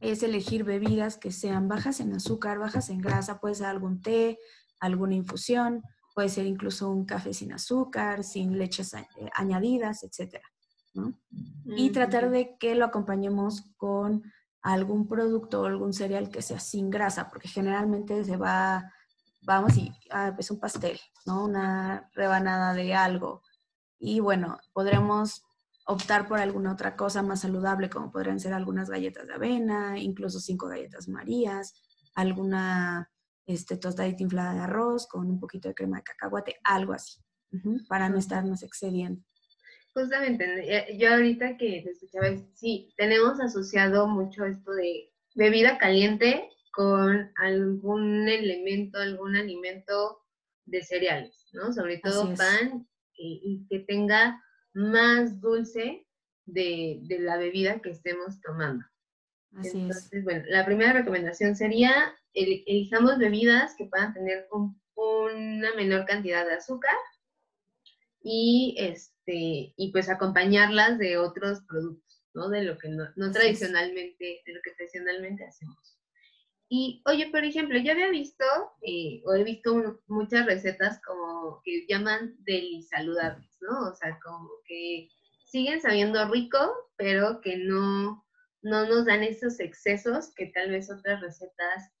es 0.00 0.22
elegir 0.22 0.64
bebidas 0.64 1.16
que 1.16 1.30
sean 1.30 1.68
bajas 1.68 2.00
en 2.00 2.12
azúcar, 2.12 2.58
bajas 2.58 2.90
en 2.90 3.00
grasa, 3.00 3.38
puede 3.40 3.54
ser 3.54 3.66
algún 3.66 4.00
té, 4.00 4.38
alguna 4.80 5.14
infusión, 5.14 5.82
puede 6.14 6.28
ser 6.28 6.46
incluso 6.46 6.90
un 6.90 7.04
café 7.04 7.32
sin 7.32 7.52
azúcar, 7.52 8.24
sin 8.24 8.58
leches 8.58 8.94
eh, 8.94 9.06
añadidas, 9.34 10.02
etc. 10.02 10.42
Y 11.64 11.90
tratar 11.90 12.30
de 12.30 12.56
que 12.58 12.74
lo 12.74 12.84
acompañemos 12.84 13.70
con 13.76 14.24
algún 14.60 15.08
producto 15.08 15.62
o 15.62 15.66
algún 15.66 15.92
cereal 15.92 16.28
que 16.30 16.42
sea 16.42 16.60
sin 16.60 16.90
grasa, 16.90 17.30
porque 17.30 17.48
generalmente 17.48 18.24
se 18.24 18.36
va 18.36 18.92
vamos 19.42 19.76
y 19.76 19.92
ah, 20.10 20.34
es 20.38 20.50
un 20.50 20.60
pastel, 20.60 20.98
¿no? 21.26 21.44
Una 21.44 22.08
rebanada 22.14 22.74
de 22.74 22.94
algo. 22.94 23.42
Y 23.98 24.20
bueno, 24.20 24.58
podremos 24.72 25.44
optar 25.86 26.28
por 26.28 26.38
alguna 26.38 26.72
otra 26.72 26.96
cosa 26.96 27.22
más 27.22 27.40
saludable, 27.40 27.90
como 27.90 28.10
podrían 28.10 28.40
ser 28.40 28.52
algunas 28.52 28.88
galletas 28.88 29.26
de 29.26 29.34
avena, 29.34 29.98
incluso 29.98 30.40
cinco 30.40 30.68
galletas 30.68 31.08
marías, 31.08 31.74
alguna 32.14 33.10
este, 33.46 33.76
tostadita 33.76 34.22
inflada 34.22 34.54
de 34.54 34.60
arroz 34.60 35.06
con 35.06 35.28
un 35.28 35.40
poquito 35.40 35.68
de 35.68 35.74
crema 35.74 35.98
de 35.98 36.04
cacahuate, 36.04 36.56
algo 36.64 36.92
así, 36.92 37.18
para 37.88 38.08
no 38.08 38.18
estarnos 38.18 38.62
excediendo. 38.62 39.22
Justamente, 39.94 40.96
yo 40.98 41.12
ahorita 41.12 41.56
que 41.58 41.82
te 41.82 41.90
escuchaba, 41.90 42.28
sí, 42.54 42.94
tenemos 42.96 43.40
asociado 43.40 44.06
mucho 44.08 44.46
esto 44.46 44.72
de 44.72 45.12
bebida 45.34 45.76
caliente 45.78 46.48
con 46.72 47.30
algún 47.36 48.28
elemento, 48.28 48.98
algún 48.98 49.36
alimento 49.36 50.22
de 50.64 50.82
cereales, 50.82 51.48
¿no? 51.52 51.72
Sobre 51.72 51.98
todo 51.98 52.34
pan 52.34 52.88
y, 53.14 53.66
que 53.68 53.80
tenga 53.80 54.42
más 54.72 55.40
dulce 55.40 56.06
de, 56.46 57.00
la 57.20 57.36
bebida 57.36 57.80
que 57.80 57.90
estemos 57.90 58.40
tomando. 58.40 58.84
Así 59.54 59.78
Entonces, 59.78 60.24
bueno, 60.24 60.44
la 60.48 60.64
primera 60.64 60.92
recomendación 60.94 61.54
sería 61.54 62.16
elijamos 62.32 63.18
bebidas 63.18 63.74
que 63.76 63.84
puedan 63.84 64.14
tener 64.14 64.48
una 64.96 65.74
menor 65.76 66.06
cantidad 66.06 66.46
de 66.46 66.54
azúcar 66.54 66.94
y 68.22 68.74
este 68.78 69.74
y 69.76 69.92
pues 69.92 70.08
acompañarlas 70.08 70.98
de 70.98 71.18
otros 71.18 71.60
productos, 71.68 72.24
¿no? 72.32 72.48
De 72.48 72.62
lo 72.62 72.78
que 72.78 72.88
no, 72.88 73.30
tradicionalmente, 73.30 74.42
de 74.46 74.52
lo 74.54 74.60
que 74.62 74.70
tradicionalmente 74.72 75.44
hacemos. 75.44 75.98
Y, 76.74 77.02
oye, 77.04 77.28
por 77.30 77.44
ejemplo, 77.44 77.78
yo 77.78 77.92
había 77.92 78.08
visto, 78.08 78.46
eh, 78.80 79.20
o 79.26 79.34
he 79.34 79.44
visto 79.44 80.00
muchas 80.06 80.46
recetas 80.46 81.02
como 81.02 81.60
que 81.62 81.84
llaman 81.86 82.34
saludables, 82.88 83.58
¿no? 83.60 83.90
O 83.90 83.94
sea, 83.94 84.18
como 84.24 84.48
que 84.64 85.06
siguen 85.44 85.82
sabiendo 85.82 86.26
rico, 86.30 86.56
pero 86.96 87.42
que 87.42 87.58
no, 87.58 88.24
no 88.62 88.86
nos 88.86 89.04
dan 89.04 89.22
esos 89.22 89.60
excesos 89.60 90.32
que 90.34 90.46
tal 90.46 90.70
vez 90.70 90.90
otras 90.90 91.20
recetas 91.20 91.92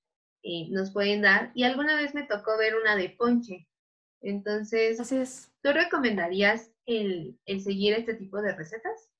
eh, 0.42 0.70
nos 0.70 0.90
pueden 0.90 1.20
dar. 1.20 1.52
Y 1.54 1.64
alguna 1.64 1.94
vez 1.96 2.14
me 2.14 2.22
tocó 2.22 2.56
ver 2.56 2.74
una 2.74 2.96
de 2.96 3.10
ponche. 3.10 3.68
Entonces, 4.22 4.98
Así 4.98 5.18
es. 5.18 5.52
¿tú 5.60 5.74
recomendarías 5.74 6.72
el, 6.86 7.38
el 7.44 7.60
seguir 7.60 7.92
este 7.92 8.14
tipo 8.14 8.40
de 8.40 8.56
recetas? 8.56 9.11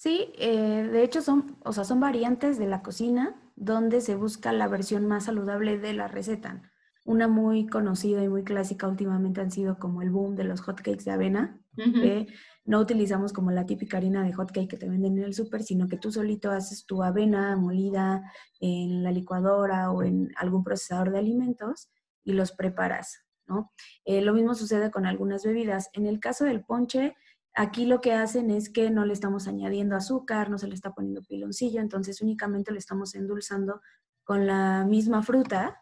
Sí, 0.00 0.32
eh, 0.38 0.88
de 0.90 1.04
hecho 1.04 1.20
son, 1.20 1.58
o 1.62 1.74
sea, 1.74 1.84
son 1.84 2.00
variantes 2.00 2.58
de 2.58 2.66
la 2.66 2.80
cocina 2.80 3.38
donde 3.54 4.00
se 4.00 4.16
busca 4.16 4.50
la 4.50 4.66
versión 4.66 5.06
más 5.06 5.24
saludable 5.24 5.76
de 5.76 5.92
la 5.92 6.08
receta. 6.08 6.62
Una 7.04 7.28
muy 7.28 7.66
conocida 7.66 8.24
y 8.24 8.28
muy 8.30 8.42
clásica 8.42 8.88
últimamente 8.88 9.42
han 9.42 9.50
sido 9.50 9.78
como 9.78 10.00
el 10.00 10.08
boom 10.08 10.36
de 10.36 10.44
los 10.44 10.62
hotcakes 10.62 11.04
de 11.04 11.10
avena, 11.10 11.60
que 11.76 12.28
no 12.64 12.80
utilizamos 12.80 13.34
como 13.34 13.50
la 13.50 13.66
típica 13.66 13.98
harina 13.98 14.24
de 14.24 14.32
hotcake 14.32 14.70
que 14.70 14.78
te 14.78 14.88
venden 14.88 15.18
en 15.18 15.24
el 15.24 15.34
súper, 15.34 15.62
sino 15.62 15.86
que 15.86 15.98
tú 15.98 16.10
solito 16.10 16.50
haces 16.50 16.86
tu 16.86 17.02
avena 17.02 17.54
molida 17.56 18.22
en 18.58 19.02
la 19.02 19.12
licuadora 19.12 19.90
o 19.90 20.02
en 20.02 20.32
algún 20.36 20.64
procesador 20.64 21.10
de 21.10 21.18
alimentos 21.18 21.90
y 22.24 22.32
los 22.32 22.52
preparas, 22.52 23.26
¿no? 23.46 23.70
Eh, 24.06 24.22
lo 24.22 24.32
mismo 24.32 24.54
sucede 24.54 24.90
con 24.90 25.04
algunas 25.04 25.44
bebidas. 25.44 25.90
En 25.92 26.06
el 26.06 26.20
caso 26.20 26.46
del 26.46 26.64
ponche, 26.64 27.16
aquí 27.54 27.86
lo 27.86 28.00
que 28.00 28.12
hacen 28.12 28.50
es 28.50 28.70
que 28.70 28.90
no 28.90 29.04
le 29.04 29.12
estamos 29.12 29.46
añadiendo 29.46 29.96
azúcar, 29.96 30.50
no 30.50 30.58
se 30.58 30.68
le 30.68 30.74
está 30.74 30.92
poniendo 30.92 31.22
piloncillo, 31.22 31.80
entonces 31.80 32.20
únicamente 32.20 32.72
le 32.72 32.78
estamos 32.78 33.14
endulzando 33.14 33.80
con 34.24 34.46
la 34.46 34.84
misma 34.84 35.22
fruta, 35.22 35.80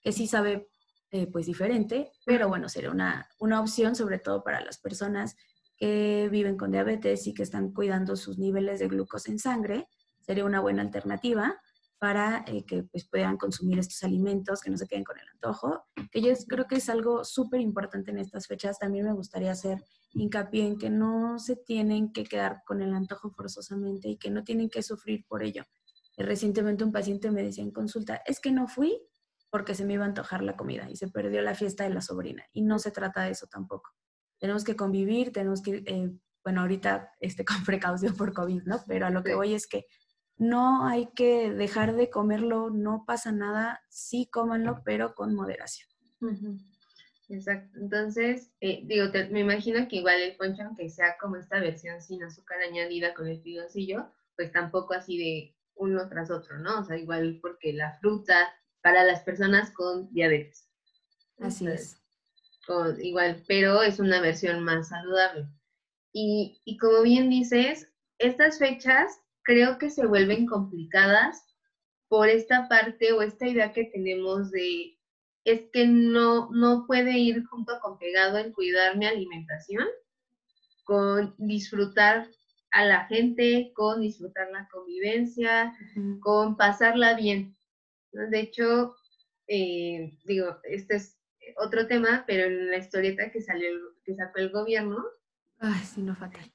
que 0.00 0.12
sí 0.12 0.26
sabe 0.26 0.68
eh, 1.10 1.26
pues 1.26 1.46
diferente, 1.46 2.12
pero 2.26 2.48
bueno, 2.48 2.68
sería 2.68 2.90
una, 2.90 3.28
una 3.38 3.60
opción 3.60 3.94
sobre 3.94 4.18
todo 4.18 4.42
para 4.42 4.60
las 4.60 4.78
personas 4.78 5.36
que 5.76 6.28
viven 6.30 6.56
con 6.56 6.72
diabetes 6.72 7.26
y 7.26 7.34
que 7.34 7.44
están 7.44 7.72
cuidando 7.72 8.16
sus 8.16 8.38
niveles 8.38 8.80
de 8.80 8.88
glucosa 8.88 9.30
en 9.30 9.38
sangre, 9.38 9.88
sería 10.20 10.44
una 10.44 10.60
buena 10.60 10.82
alternativa 10.82 11.58
para 11.98 12.44
eh, 12.46 12.64
que 12.64 12.84
pues, 12.84 13.08
puedan 13.08 13.36
consumir 13.36 13.78
estos 13.78 14.02
alimentos, 14.02 14.60
que 14.60 14.70
no 14.70 14.76
se 14.76 14.86
queden 14.86 15.04
con 15.04 15.18
el 15.18 15.28
antojo, 15.32 15.86
que 16.10 16.20
yo 16.20 16.32
creo 16.46 16.66
que 16.66 16.76
es 16.76 16.88
algo 16.88 17.24
súper 17.24 17.60
importante 17.60 18.10
en 18.10 18.18
estas 18.18 18.46
fechas. 18.46 18.78
También 18.78 19.06
me 19.06 19.12
gustaría 19.12 19.52
hacer 19.52 19.82
hincapié 20.12 20.66
en 20.66 20.78
que 20.78 20.90
no 20.90 21.38
se 21.38 21.56
tienen 21.56 22.12
que 22.12 22.24
quedar 22.24 22.62
con 22.66 22.82
el 22.82 22.94
antojo 22.94 23.30
forzosamente 23.30 24.08
y 24.08 24.16
que 24.16 24.30
no 24.30 24.44
tienen 24.44 24.70
que 24.70 24.82
sufrir 24.82 25.24
por 25.26 25.42
ello. 25.42 25.64
Recientemente 26.16 26.84
un 26.84 26.92
paciente 26.92 27.30
me 27.30 27.42
decía 27.42 27.62
en 27.62 27.70
consulta, 27.70 28.22
es 28.26 28.40
que 28.40 28.50
no 28.50 28.66
fui 28.66 29.00
porque 29.50 29.74
se 29.74 29.84
me 29.84 29.94
iba 29.94 30.04
a 30.04 30.08
antojar 30.08 30.42
la 30.42 30.56
comida 30.56 30.90
y 30.90 30.96
se 30.96 31.08
perdió 31.08 31.40
la 31.42 31.54
fiesta 31.54 31.84
de 31.84 31.90
la 31.90 32.02
sobrina. 32.02 32.44
Y 32.52 32.62
no 32.62 32.78
se 32.78 32.90
trata 32.90 33.22
de 33.22 33.30
eso 33.30 33.46
tampoco. 33.46 33.90
Tenemos 34.38 34.64
que 34.64 34.76
convivir, 34.76 35.32
tenemos 35.32 35.62
que, 35.62 35.82
eh, 35.86 36.12
bueno, 36.44 36.62
ahorita 36.62 37.12
este, 37.20 37.44
con 37.44 37.64
precaución 37.64 38.14
por 38.14 38.32
COVID, 38.32 38.62
¿no? 38.64 38.82
Pero 38.86 39.06
a 39.06 39.10
lo 39.10 39.22
que 39.22 39.34
voy 39.34 39.54
es 39.54 39.66
que 39.66 39.86
no 40.36 40.86
hay 40.86 41.08
que 41.14 41.52
dejar 41.52 41.96
de 41.96 42.10
comerlo, 42.10 42.70
no 42.70 43.04
pasa 43.06 43.32
nada, 43.32 43.80
sí 43.88 44.28
cómanlo, 44.30 44.82
pero 44.84 45.14
con 45.14 45.34
moderación. 45.34 45.88
Exacto. 47.28 47.78
Entonces, 47.78 48.50
eh, 48.60 48.80
digo, 48.84 49.06
me 49.30 49.40
imagino 49.40 49.86
que 49.86 49.96
igual 49.96 50.20
el 50.20 50.36
poncho, 50.36 50.62
aunque 50.62 50.88
sea 50.88 51.16
como 51.20 51.36
esta 51.36 51.60
versión 51.60 52.00
sin 52.00 52.22
azúcar 52.22 52.58
añadida 52.60 53.12
con 53.14 53.28
el 53.28 53.40
piloncillo, 53.40 54.10
pues 54.36 54.50
tampoco 54.52 54.94
así 54.94 55.18
de 55.18 55.56
uno 55.74 56.08
tras 56.08 56.30
otro, 56.30 56.58
¿no? 56.58 56.80
O 56.80 56.84
sea, 56.84 56.96
igual 56.96 57.38
porque 57.42 57.72
la 57.72 57.98
fruta 58.00 58.48
para 58.82 59.04
las 59.04 59.22
personas 59.22 59.70
con 59.72 60.10
diabetes. 60.12 60.68
Así 61.38 61.66
es. 61.66 62.00
igual, 63.00 63.42
pero 63.46 63.82
es 63.82 64.00
una 64.00 64.20
versión 64.20 64.64
más 64.64 64.88
saludable. 64.88 65.46
Y, 66.12 66.60
y 66.64 66.78
como 66.78 67.02
bien 67.02 67.28
dices, 67.28 67.88
estas 68.18 68.58
fechas 68.58 69.20
creo 69.42 69.78
que 69.78 69.90
se 69.90 70.06
vuelven 70.06 70.46
complicadas 70.46 71.44
por 72.08 72.28
esta 72.28 72.68
parte 72.68 73.12
o 73.12 73.22
esta 73.22 73.46
idea 73.46 73.72
que 73.72 73.84
tenemos 73.84 74.50
de 74.50 74.97
es 75.50 75.62
que 75.72 75.86
no, 75.86 76.50
no 76.50 76.84
puede 76.86 77.18
ir 77.18 77.44
junto 77.46 77.78
con 77.80 77.98
pegado 77.98 78.38
en 78.38 78.52
cuidar 78.52 78.96
mi 78.96 79.06
alimentación, 79.06 79.86
con 80.84 81.34
disfrutar 81.38 82.28
a 82.70 82.84
la 82.84 83.06
gente, 83.06 83.72
con 83.74 84.00
disfrutar 84.00 84.48
la 84.50 84.68
convivencia, 84.70 85.74
con 86.20 86.56
pasarla 86.56 87.14
bien. 87.14 87.56
De 88.12 88.40
hecho, 88.40 88.94
eh, 89.46 90.16
digo, 90.24 90.58
este 90.64 90.96
es 90.96 91.18
otro 91.56 91.86
tema, 91.86 92.24
pero 92.26 92.44
en 92.44 92.70
la 92.70 92.78
historieta 92.78 93.30
que 93.30 93.40
salió, 93.40 93.70
que 94.04 94.14
sacó 94.14 94.38
el 94.38 94.50
gobierno. 94.50 95.02
Ay, 95.58 95.80
sí, 95.80 96.02
no 96.02 96.14
fatal. 96.14 96.52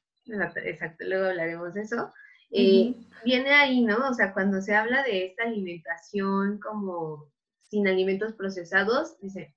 Exacto, 0.66 1.04
luego 1.06 1.26
hablaremos 1.26 1.74
de 1.74 1.82
eso. 1.82 2.14
Eh, 2.52 2.94
viene 3.26 3.52
ahí, 3.52 3.82
¿no? 3.82 4.08
O 4.10 4.14
sea, 4.14 4.32
cuando 4.32 4.62
se 4.62 4.76
habla 4.76 5.04
de 5.04 5.26
esta 5.26 5.44
alimentación 5.44 6.60
como 6.60 7.33
sin 7.74 7.88
alimentos 7.88 8.34
procesados, 8.34 9.20
dice, 9.20 9.56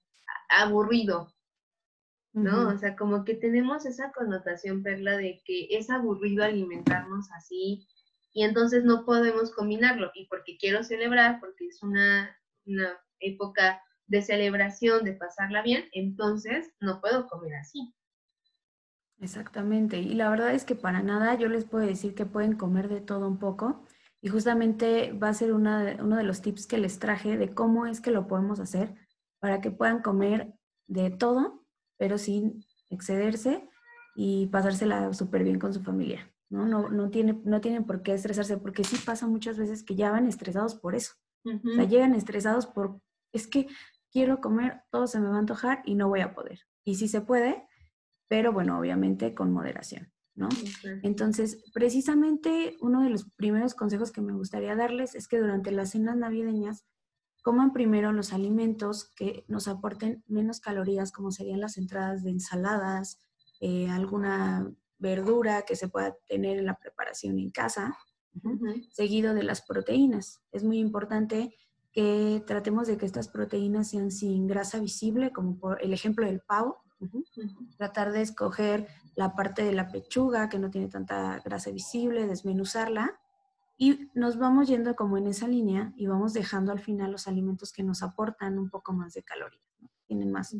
aburrido, 0.48 1.34
¿no? 2.32 2.70
O 2.70 2.78
sea, 2.78 2.96
como 2.96 3.26
que 3.26 3.34
tenemos 3.34 3.84
esa 3.84 4.10
connotación, 4.12 4.82
Perla, 4.82 5.18
de 5.18 5.42
que 5.44 5.68
es 5.70 5.90
aburrido 5.90 6.42
alimentarnos 6.42 7.30
así 7.32 7.86
y 8.32 8.44
entonces 8.44 8.84
no 8.84 9.04
podemos 9.04 9.50
combinarlo. 9.50 10.10
Y 10.14 10.28
porque 10.28 10.56
quiero 10.56 10.82
celebrar, 10.82 11.40
porque 11.40 11.66
es 11.66 11.82
una, 11.82 12.34
una 12.64 12.98
época 13.20 13.82
de 14.06 14.22
celebración, 14.22 15.04
de 15.04 15.12
pasarla 15.12 15.60
bien, 15.60 15.84
entonces 15.92 16.72
no 16.80 17.02
puedo 17.02 17.28
comer 17.28 17.54
así. 17.56 17.94
Exactamente. 19.20 19.98
Y 19.98 20.14
la 20.14 20.30
verdad 20.30 20.54
es 20.54 20.64
que 20.64 20.74
para 20.74 21.02
nada 21.02 21.34
yo 21.34 21.48
les 21.48 21.66
puedo 21.66 21.86
decir 21.86 22.14
que 22.14 22.24
pueden 22.24 22.56
comer 22.56 22.88
de 22.88 23.02
todo 23.02 23.28
un 23.28 23.38
poco. 23.38 23.85
Y 24.26 24.28
justamente 24.28 25.12
va 25.12 25.28
a 25.28 25.34
ser 25.34 25.52
uno 25.52 25.84
de 25.84 26.24
los 26.24 26.42
tips 26.42 26.66
que 26.66 26.78
les 26.78 26.98
traje 26.98 27.36
de 27.36 27.54
cómo 27.54 27.86
es 27.86 28.00
que 28.00 28.10
lo 28.10 28.26
podemos 28.26 28.58
hacer 28.58 28.92
para 29.38 29.60
que 29.60 29.70
puedan 29.70 30.02
comer 30.02 30.52
de 30.88 31.10
todo, 31.10 31.64
pero 31.96 32.18
sin 32.18 32.64
excederse 32.90 33.70
y 34.16 34.48
pasársela 34.48 35.12
súper 35.14 35.44
bien 35.44 35.60
con 35.60 35.72
su 35.72 35.80
familia. 35.80 36.28
¿no? 36.50 36.66
No, 36.66 36.88
no, 36.88 37.08
tiene, 37.08 37.40
no 37.44 37.60
tienen 37.60 37.84
por 37.84 38.02
qué 38.02 38.14
estresarse, 38.14 38.56
porque 38.56 38.82
sí 38.82 38.96
pasa 39.06 39.28
muchas 39.28 39.58
veces 39.58 39.84
que 39.84 39.94
ya 39.94 40.10
van 40.10 40.26
estresados 40.26 40.74
por 40.74 40.96
eso. 40.96 41.12
O 41.44 41.74
sea, 41.76 41.84
llegan 41.84 42.16
estresados 42.16 42.66
por, 42.66 43.00
es 43.32 43.46
que 43.46 43.68
quiero 44.10 44.40
comer, 44.40 44.82
todo 44.90 45.06
se 45.06 45.20
me 45.20 45.28
va 45.28 45.36
a 45.36 45.38
antojar 45.38 45.82
y 45.84 45.94
no 45.94 46.08
voy 46.08 46.22
a 46.22 46.34
poder. 46.34 46.62
Y 46.82 46.96
si 46.96 47.06
se 47.06 47.20
puede, 47.20 47.64
pero 48.26 48.52
bueno, 48.52 48.76
obviamente 48.76 49.36
con 49.36 49.52
moderación, 49.52 50.12
¿no? 50.36 50.48
Entonces, 51.02 51.64
precisamente 51.72 52.76
uno 52.80 53.02
de 53.02 53.10
los 53.10 53.24
primeros 53.30 53.74
consejos 53.74 54.12
que 54.12 54.20
me 54.20 54.34
gustaría 54.34 54.76
darles 54.76 55.14
es 55.14 55.26
que 55.26 55.40
durante 55.40 55.72
las 55.72 55.90
cenas 55.90 56.16
navideñas 56.16 56.84
coman 57.42 57.72
primero 57.72 58.12
los 58.12 58.32
alimentos 58.32 59.10
que 59.16 59.44
nos 59.48 59.66
aporten 59.66 60.22
menos 60.26 60.60
calorías, 60.60 61.10
como 61.10 61.30
serían 61.30 61.60
las 61.60 61.78
entradas 61.78 62.22
de 62.22 62.30
ensaladas, 62.30 63.20
eh, 63.60 63.88
alguna 63.88 64.70
verdura 64.98 65.62
que 65.62 65.76
se 65.76 65.88
pueda 65.88 66.16
tener 66.28 66.58
en 66.58 66.66
la 66.66 66.78
preparación 66.78 67.38
en 67.38 67.50
casa, 67.50 67.96
seguido 68.90 69.32
de 69.32 69.42
las 69.42 69.62
proteínas. 69.62 70.42
Es 70.52 70.62
muy 70.62 70.78
importante 70.78 71.54
que 71.92 72.42
tratemos 72.46 72.86
de 72.86 72.98
que 72.98 73.06
estas 73.06 73.28
proteínas 73.28 73.88
sean 73.88 74.10
sin 74.10 74.46
grasa 74.46 74.78
visible, 74.80 75.32
como 75.32 75.58
por 75.58 75.82
el 75.82 75.94
ejemplo 75.94 76.26
del 76.26 76.40
pavo, 76.40 76.82
Tratar 77.76 78.12
de 78.12 78.22
escoger 78.22 78.88
la 79.14 79.34
parte 79.34 79.64
de 79.64 79.72
la 79.72 79.88
pechuga 79.88 80.48
que 80.48 80.58
no 80.58 80.70
tiene 80.70 80.88
tanta 80.88 81.40
grasa 81.44 81.70
visible, 81.70 82.26
desmenuzarla. 82.26 83.18
Y 83.78 84.10
nos 84.14 84.38
vamos 84.38 84.68
yendo 84.68 84.94
como 84.94 85.18
en 85.18 85.26
esa 85.26 85.46
línea 85.46 85.92
y 85.96 86.06
vamos 86.06 86.32
dejando 86.32 86.72
al 86.72 86.80
final 86.80 87.12
los 87.12 87.28
alimentos 87.28 87.72
que 87.72 87.82
nos 87.82 88.02
aportan 88.02 88.58
un 88.58 88.70
poco 88.70 88.94
más 88.94 89.12
de 89.12 89.22
calorías, 89.22 89.62
tienen 90.06 90.32
más, 90.32 90.56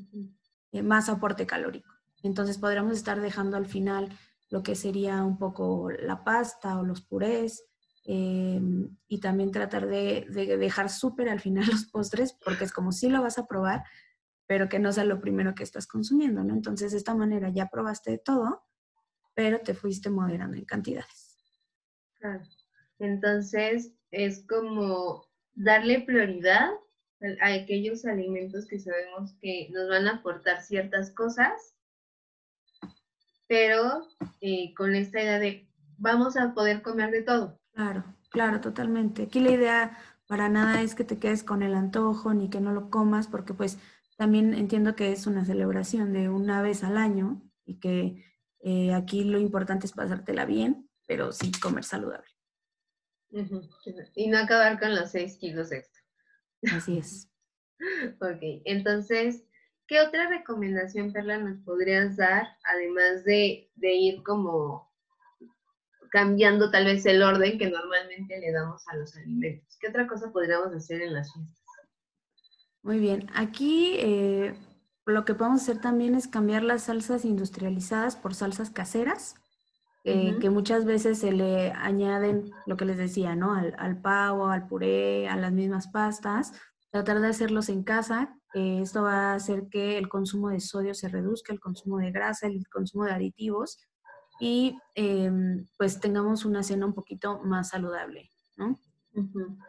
eh, 0.73 0.83
más 0.83 1.09
aporte 1.09 1.47
calórico. 1.47 1.91
Entonces 2.23 2.59
podríamos 2.59 2.93
estar 2.93 3.21
dejando 3.21 3.57
al 3.57 3.67
final 3.67 4.11
lo 4.51 4.63
que 4.63 4.75
sería 4.75 5.25
un 5.25 5.39
poco 5.39 5.91
la 5.91 6.25
pasta 6.25 6.79
o 6.79 6.85
los 6.85 7.01
purés, 7.01 7.65
eh, 8.09 8.61
y 9.09 9.19
también 9.19 9.51
tratar 9.51 9.87
de, 9.87 10.27
de 10.31 10.57
dejar 10.57 10.91
súper 10.91 11.29
al 11.29 11.41
final 11.41 11.67
los 11.73 11.87
postres, 11.87 12.33
porque 12.45 12.65
es 12.65 12.73
como 12.73 12.93
si 12.93 13.09
lo 13.09 13.23
vas 13.23 13.39
a 13.39 13.47
probar, 13.47 13.83
pero 14.47 14.69
que 14.69 14.79
no 14.79 14.93
sea 14.93 15.05
lo 15.05 15.21
primero 15.21 15.55
que 15.55 15.63
estás 15.63 15.87
consumiendo, 15.87 16.45
¿no? 16.45 16.55
Entonces, 16.55 16.93
de 16.93 16.99
esta 16.99 17.15
manera 17.15 17.51
ya 17.51 17.69
probaste 17.69 18.19
todo, 18.19 18.65
pero 19.35 19.61
te 19.61 19.75
fuiste 19.75 20.09
moderando 20.11 20.57
en 20.57 20.65
cantidades. 20.65 21.37
Claro. 22.19 22.45
Entonces, 22.99 23.93
es 24.11 24.47
como 24.47 25.27
darle 25.55 26.01
prioridad 26.01 26.71
a 27.41 27.53
aquellos 27.53 28.05
alimentos 28.05 28.67
que 28.67 28.79
sabemos 28.79 29.35
que 29.41 29.69
nos 29.73 29.89
van 29.89 30.07
a 30.07 30.17
aportar 30.17 30.63
ciertas 30.63 31.11
cosas, 31.13 31.75
pero 33.49 34.07
eh, 34.41 34.75
con 34.75 34.95
esta 34.95 35.21
idea 35.21 35.39
de 35.39 35.69
vamos 35.99 36.37
a 36.37 36.55
poder 36.55 36.83
comer 36.83 37.11
de 37.11 37.23
todo. 37.23 37.59
Claro, 37.73 38.05
claro, 38.31 38.61
totalmente. 38.61 39.25
Aquí 39.25 39.41
la 39.41 39.51
idea 39.51 39.99
para 40.27 40.49
nada 40.49 40.83
es 40.83 40.95
que 40.95 41.05
te 41.05 41.19
quedes 41.19 41.43
con 41.43 41.63
el 41.63 41.75
antojo 41.75 42.35
ni 42.35 42.51
que 42.51 42.61
no 42.61 42.73
lo 42.73 42.91
comas, 42.91 43.29
porque 43.29 43.55
pues 43.55 43.79
también 44.17 44.55
entiendo 44.55 44.97
que 44.97 45.13
es 45.13 45.27
una 45.27 45.45
celebración 45.45 46.13
de 46.13 46.29
una 46.29 46.63
vez 46.63 46.83
al 46.85 46.97
año 46.97 47.43
y 47.65 47.79
que 47.79 48.25
eh, 48.61 48.95
aquí 48.95 49.25
lo 49.25 49.39
importante 49.39 49.87
es 49.87 49.93
pasártela 49.93 50.45
bien, 50.45 50.89
pero 51.07 51.33
sí 51.33 51.53
comer 51.61 51.85
saludable. 51.85 52.27
Y 54.15 54.29
no 54.29 54.39
acabar 54.39 54.81
con 54.81 54.95
los 54.95 55.11
seis 55.11 55.37
kilos 55.37 55.71
extra. 55.73 56.03
Así 56.73 56.99
es. 56.99 57.29
ok, 58.21 58.63
entonces, 58.65 59.45
¿qué 59.87 60.01
otra 60.01 60.29
recomendación, 60.29 61.13
Perla, 61.13 61.39
nos 61.39 61.61
podrías 61.63 62.17
dar, 62.17 62.47
además 62.65 63.25
de, 63.25 63.71
de 63.75 63.93
ir 63.93 64.23
como 64.23 64.91
cambiando 66.11 66.71
tal 66.71 66.87
vez 66.87 67.05
el 67.05 67.23
orden 67.23 67.59
que 67.59 67.69
normalmente 67.69 68.39
le 68.39 68.53
damos 68.53 68.89
a 68.89 68.97
los 68.97 69.15
alimentos? 69.17 69.77
¿Qué 69.79 69.89
otra 69.89 70.07
cosa 70.07 70.33
podríamos 70.33 70.73
hacer 70.73 71.03
en 71.03 71.13
las 71.13 71.33
fiestas? 71.33 71.56
Muy 72.87 73.01
bien, 73.01 73.29
aquí 73.35 73.95
eh, 73.99 74.55
lo 75.07 75.25
que 75.25 75.35
podemos 75.35 75.61
hacer 75.61 75.81
también 75.81 76.15
es 76.15 76.29
cambiar 76.29 76.63
las 76.63 76.85
salsas 76.85 77.25
industrializadas 77.25 78.15
por 78.15 78.33
salsas 78.33 78.71
caseras, 78.71 79.35
eh, 80.05 80.39
que 80.41 80.51
muchas 80.51 80.85
veces 80.85 81.19
se 81.19 81.33
le 81.33 81.73
añaden 81.73 82.53
lo 82.65 82.77
que 82.77 82.85
les 82.85 82.97
decía, 82.97 83.35
¿no? 83.35 83.55
Al, 83.55 83.75
al, 83.77 84.01
pavo, 84.01 84.47
al 84.47 84.69
puré, 84.69 85.29
a 85.29 85.35
las 85.35 85.51
mismas 85.51 85.89
pastas. 85.89 86.53
Tratar 86.93 87.19
de 87.21 87.27
hacerlos 87.27 87.71
en 87.71 87.83
casa. 87.83 88.39
esto 88.55 89.03
va 89.03 89.33
a 89.33 89.35
hacer 89.35 89.67
que 89.69 89.99
el 89.99 90.09
consumo 90.09 90.51
de 90.51 90.61
sodio 90.61 90.95
se 90.95 91.09
reduzca, 91.09 91.53
el 91.53 91.59
consumo 91.59 91.99
de 91.99 92.13
grasa, 92.13 92.47
el 92.47 92.69
consumo 92.69 93.03
de 93.03 93.15
aditivos 93.15 93.81
y 94.39 94.79
em, 94.95 95.67
pues 95.77 95.99
tengamos 95.99 96.45
una 96.45 96.63
cena 96.63 96.87
un 96.87 96.95
poquito 96.95 97.41
más 97.43 97.71
saludable, 97.71 98.31
¿no? 98.55 98.79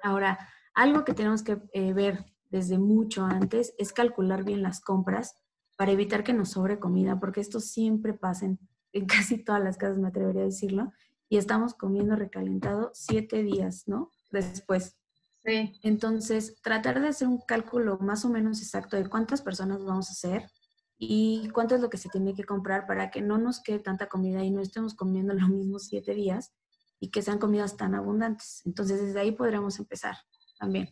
Ahora, 0.03 0.37
algo 0.75 1.03
que 1.03 1.15
tenemos 1.15 1.41
que 1.41 1.59
eh, 1.73 1.93
ver 1.93 2.36
desde 2.49 2.77
mucho 2.77 3.23
antes 3.23 3.73
es 3.77 3.93
calcular 3.93 4.43
bien 4.43 4.61
las 4.61 4.81
compras 4.81 5.35
para 5.77 5.91
evitar 5.91 6.23
que 6.23 6.33
nos 6.33 6.49
sobre 6.49 6.79
comida, 6.79 7.19
porque 7.19 7.39
esto 7.39 7.59
siempre 7.59 8.13
pasa 8.13 8.45
en, 8.45 8.59
casi 9.07 9.43
todas 9.43 9.63
las 9.63 9.77
casas, 9.77 9.97
me 9.97 10.07
atrevería 10.07 10.41
a 10.41 10.45
decirlo, 10.45 10.91
y 11.29 11.37
estamos 11.37 11.73
comiendo 11.73 12.15
recalentado 12.15 12.91
siete 12.93 13.43
días, 13.43 13.83
¿no? 13.85 14.11
Después. 14.31 14.97
Sí. 15.45 15.73
Entonces, 15.83 16.61
tratar 16.61 17.01
de 17.01 17.09
hacer 17.09 17.27
un 17.27 17.39
cálculo 17.39 17.97
más 17.99 18.25
o 18.25 18.29
menos 18.29 18.61
exacto 18.61 18.97
de 18.97 19.07
cuántas 19.07 19.41
personas 19.41 19.83
vamos 19.83 20.09
a 20.09 20.13
hacer 20.13 20.49
y 20.97 21.49
cuánto 21.53 21.75
es 21.75 21.81
lo 21.81 21.89
que 21.89 21.97
se 21.97 22.09
tiene 22.09 22.33
que 22.33 22.43
comprar 22.43 22.87
para 22.87 23.11
que 23.11 23.21
no 23.21 23.37
nos 23.37 23.61
quede 23.61 23.79
tanta 23.79 24.07
comida 24.07 24.43
y 24.43 24.51
no 24.51 24.61
estemos 24.61 24.95
comiendo 24.95 25.33
lo 25.33 25.47
mismo 25.47 25.79
siete 25.79 26.13
días 26.13 26.53
y 26.99 27.11
que 27.11 27.21
sean 27.21 27.39
comidas 27.39 27.77
tan 27.77 27.93
abundantes. 27.93 28.61
Entonces, 28.65 29.01
desde 29.01 29.19
ahí 29.19 29.31
podríamos 29.31 29.79
empezar 29.79 30.15
también. 30.59 30.89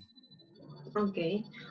Ok. 0.96 1.18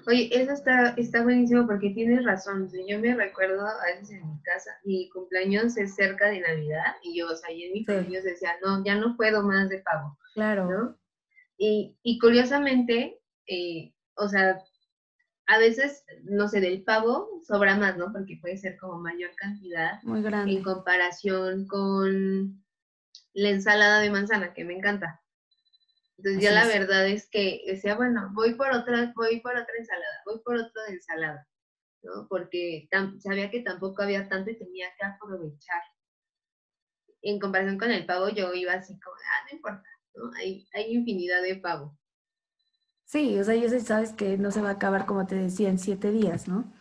Oye, 0.06 0.28
eso 0.32 0.52
está, 0.52 0.90
está 0.96 1.22
buenísimo 1.22 1.66
porque 1.66 1.90
tienes 1.90 2.24
razón. 2.24 2.70
yo 2.86 2.98
me 2.98 3.14
recuerdo 3.14 3.66
a 3.66 3.84
veces 3.86 4.10
en 4.10 4.28
mi 4.28 4.42
casa, 4.42 4.70
mi 4.84 5.08
cumpleaños 5.08 5.76
es 5.78 5.94
cerca 5.94 6.28
de 6.28 6.40
Navidad 6.40 6.96
y 7.02 7.18
yo, 7.18 7.28
o 7.28 7.36
sea, 7.36 7.50
y 7.50 7.64
en 7.64 7.72
mi 7.72 7.84
cumpleaños 7.86 8.24
decía, 8.24 8.50
no, 8.62 8.84
ya 8.84 8.96
no 8.96 9.16
puedo 9.16 9.42
más 9.42 9.70
de 9.70 9.78
pavo. 9.78 10.18
Claro. 10.34 10.70
¿no? 10.70 10.98
Y, 11.56 11.96
y 12.02 12.18
curiosamente, 12.18 13.18
eh, 13.46 13.94
o 14.16 14.28
sea, 14.28 14.62
a 15.46 15.58
veces, 15.58 16.04
no 16.24 16.48
sé, 16.48 16.60
del 16.60 16.82
pavo 16.82 17.28
sobra 17.46 17.76
más, 17.76 17.96
¿no? 17.96 18.12
Porque 18.12 18.38
puede 18.40 18.56
ser 18.58 18.76
como 18.78 18.98
mayor 18.98 19.30
cantidad. 19.36 20.02
Muy 20.02 20.22
grande. 20.22 20.52
En 20.52 20.62
comparación 20.62 21.66
con 21.66 22.62
la 23.32 23.48
ensalada 23.48 24.00
de 24.00 24.10
manzana, 24.10 24.52
que 24.54 24.64
me 24.64 24.74
encanta. 24.74 25.22
Entonces 26.16 26.42
ya 26.42 26.52
la 26.52 26.66
verdad 26.66 27.08
es 27.08 27.28
que 27.28 27.62
decía, 27.66 27.96
bueno, 27.96 28.30
voy 28.32 28.54
por 28.54 28.70
otra, 28.70 29.12
voy 29.16 29.40
por 29.40 29.52
otra 29.52 29.74
ensalada, 29.76 30.22
voy 30.24 30.40
por 30.44 30.56
otra 30.56 30.82
ensalada, 30.88 31.48
¿no? 32.02 32.28
Porque 32.28 32.88
sabía 33.18 33.50
que 33.50 33.60
tampoco 33.60 34.02
había 34.02 34.28
tanto 34.28 34.50
y 34.50 34.58
tenía 34.58 34.88
que 34.98 35.06
aprovechar. 35.06 35.82
En 37.22 37.40
comparación 37.40 37.78
con 37.78 37.90
el 37.90 38.06
pavo, 38.06 38.28
yo 38.28 38.52
iba 38.54 38.74
así 38.74 38.98
como, 39.00 39.16
ah, 39.16 39.46
no 39.50 39.56
importa, 39.56 39.88
¿no? 40.14 40.30
Hay, 40.38 40.68
hay 40.72 40.94
infinidad 40.94 41.42
de 41.42 41.56
pavo. 41.56 41.98
Sí, 43.06 43.38
o 43.38 43.44
sea, 43.44 43.54
yo 43.54 43.68
sé, 43.68 43.80
sabes 43.80 44.12
que 44.12 44.38
no 44.38 44.50
se 44.50 44.60
va 44.60 44.70
a 44.70 44.72
acabar, 44.72 45.06
como 45.06 45.26
te 45.26 45.34
decía, 45.34 45.68
en 45.68 45.78
siete 45.78 46.10
días, 46.10 46.48
¿no? 46.48 46.72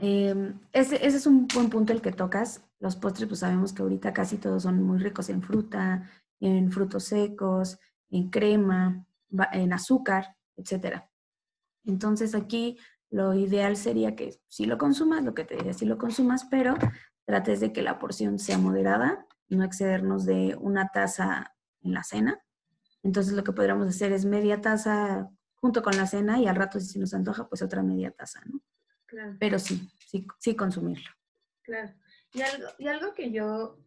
Em, 0.00 0.60
ese, 0.72 1.04
ese, 1.04 1.16
es 1.16 1.26
un 1.26 1.48
buen 1.48 1.68
punto 1.68 1.92
el 1.92 2.00
que 2.00 2.12
tocas. 2.12 2.64
Los 2.78 2.96
postres, 2.96 3.28
pues 3.28 3.40
sabemos 3.40 3.72
que 3.72 3.82
ahorita 3.82 4.12
casi 4.12 4.36
todos 4.36 4.62
son 4.62 4.82
muy 4.82 4.98
ricos 4.98 5.30
en 5.30 5.42
fruta, 5.42 6.08
en 6.40 6.70
frutos 6.70 7.04
secos, 7.04 7.78
en 8.10 8.30
crema, 8.30 9.06
en 9.52 9.72
azúcar, 9.72 10.36
etcétera. 10.56 11.10
Entonces 11.84 12.34
aquí 12.34 12.78
lo 13.10 13.34
ideal 13.34 13.76
sería 13.76 14.16
que 14.16 14.40
si 14.48 14.66
lo 14.66 14.78
consumas, 14.78 15.24
lo 15.24 15.34
que 15.34 15.44
te 15.44 15.56
diría, 15.56 15.72
si 15.72 15.86
lo 15.86 15.98
consumas, 15.98 16.46
pero 16.50 16.74
trates 17.24 17.60
de 17.60 17.72
que 17.72 17.82
la 17.82 17.98
porción 17.98 18.38
sea 18.38 18.58
moderada, 18.58 19.26
no 19.48 19.64
excedernos 19.64 20.24
de 20.24 20.56
una 20.60 20.88
taza 20.88 21.54
en 21.82 21.94
la 21.94 22.02
cena. 22.02 22.42
Entonces 23.02 23.34
lo 23.34 23.44
que 23.44 23.52
podríamos 23.52 23.88
hacer 23.88 24.12
es 24.12 24.24
media 24.24 24.60
taza 24.60 25.30
junto 25.54 25.82
con 25.82 25.96
la 25.96 26.06
cena 26.06 26.40
y 26.40 26.46
al 26.46 26.56
rato 26.56 26.80
si 26.80 26.86
se 26.86 26.98
nos 26.98 27.14
antoja, 27.14 27.48
pues 27.48 27.62
otra 27.62 27.82
media 27.82 28.10
taza, 28.10 28.40
¿no? 28.46 28.60
Claro. 29.06 29.36
Pero 29.38 29.58
sí, 29.58 29.88
sí, 30.08 30.26
sí 30.38 30.56
consumirlo. 30.56 31.10
Claro. 31.62 31.94
Y 32.32 32.42
algo, 32.42 32.66
y 32.78 32.88
algo 32.88 33.14
que 33.14 33.30
yo 33.30 33.78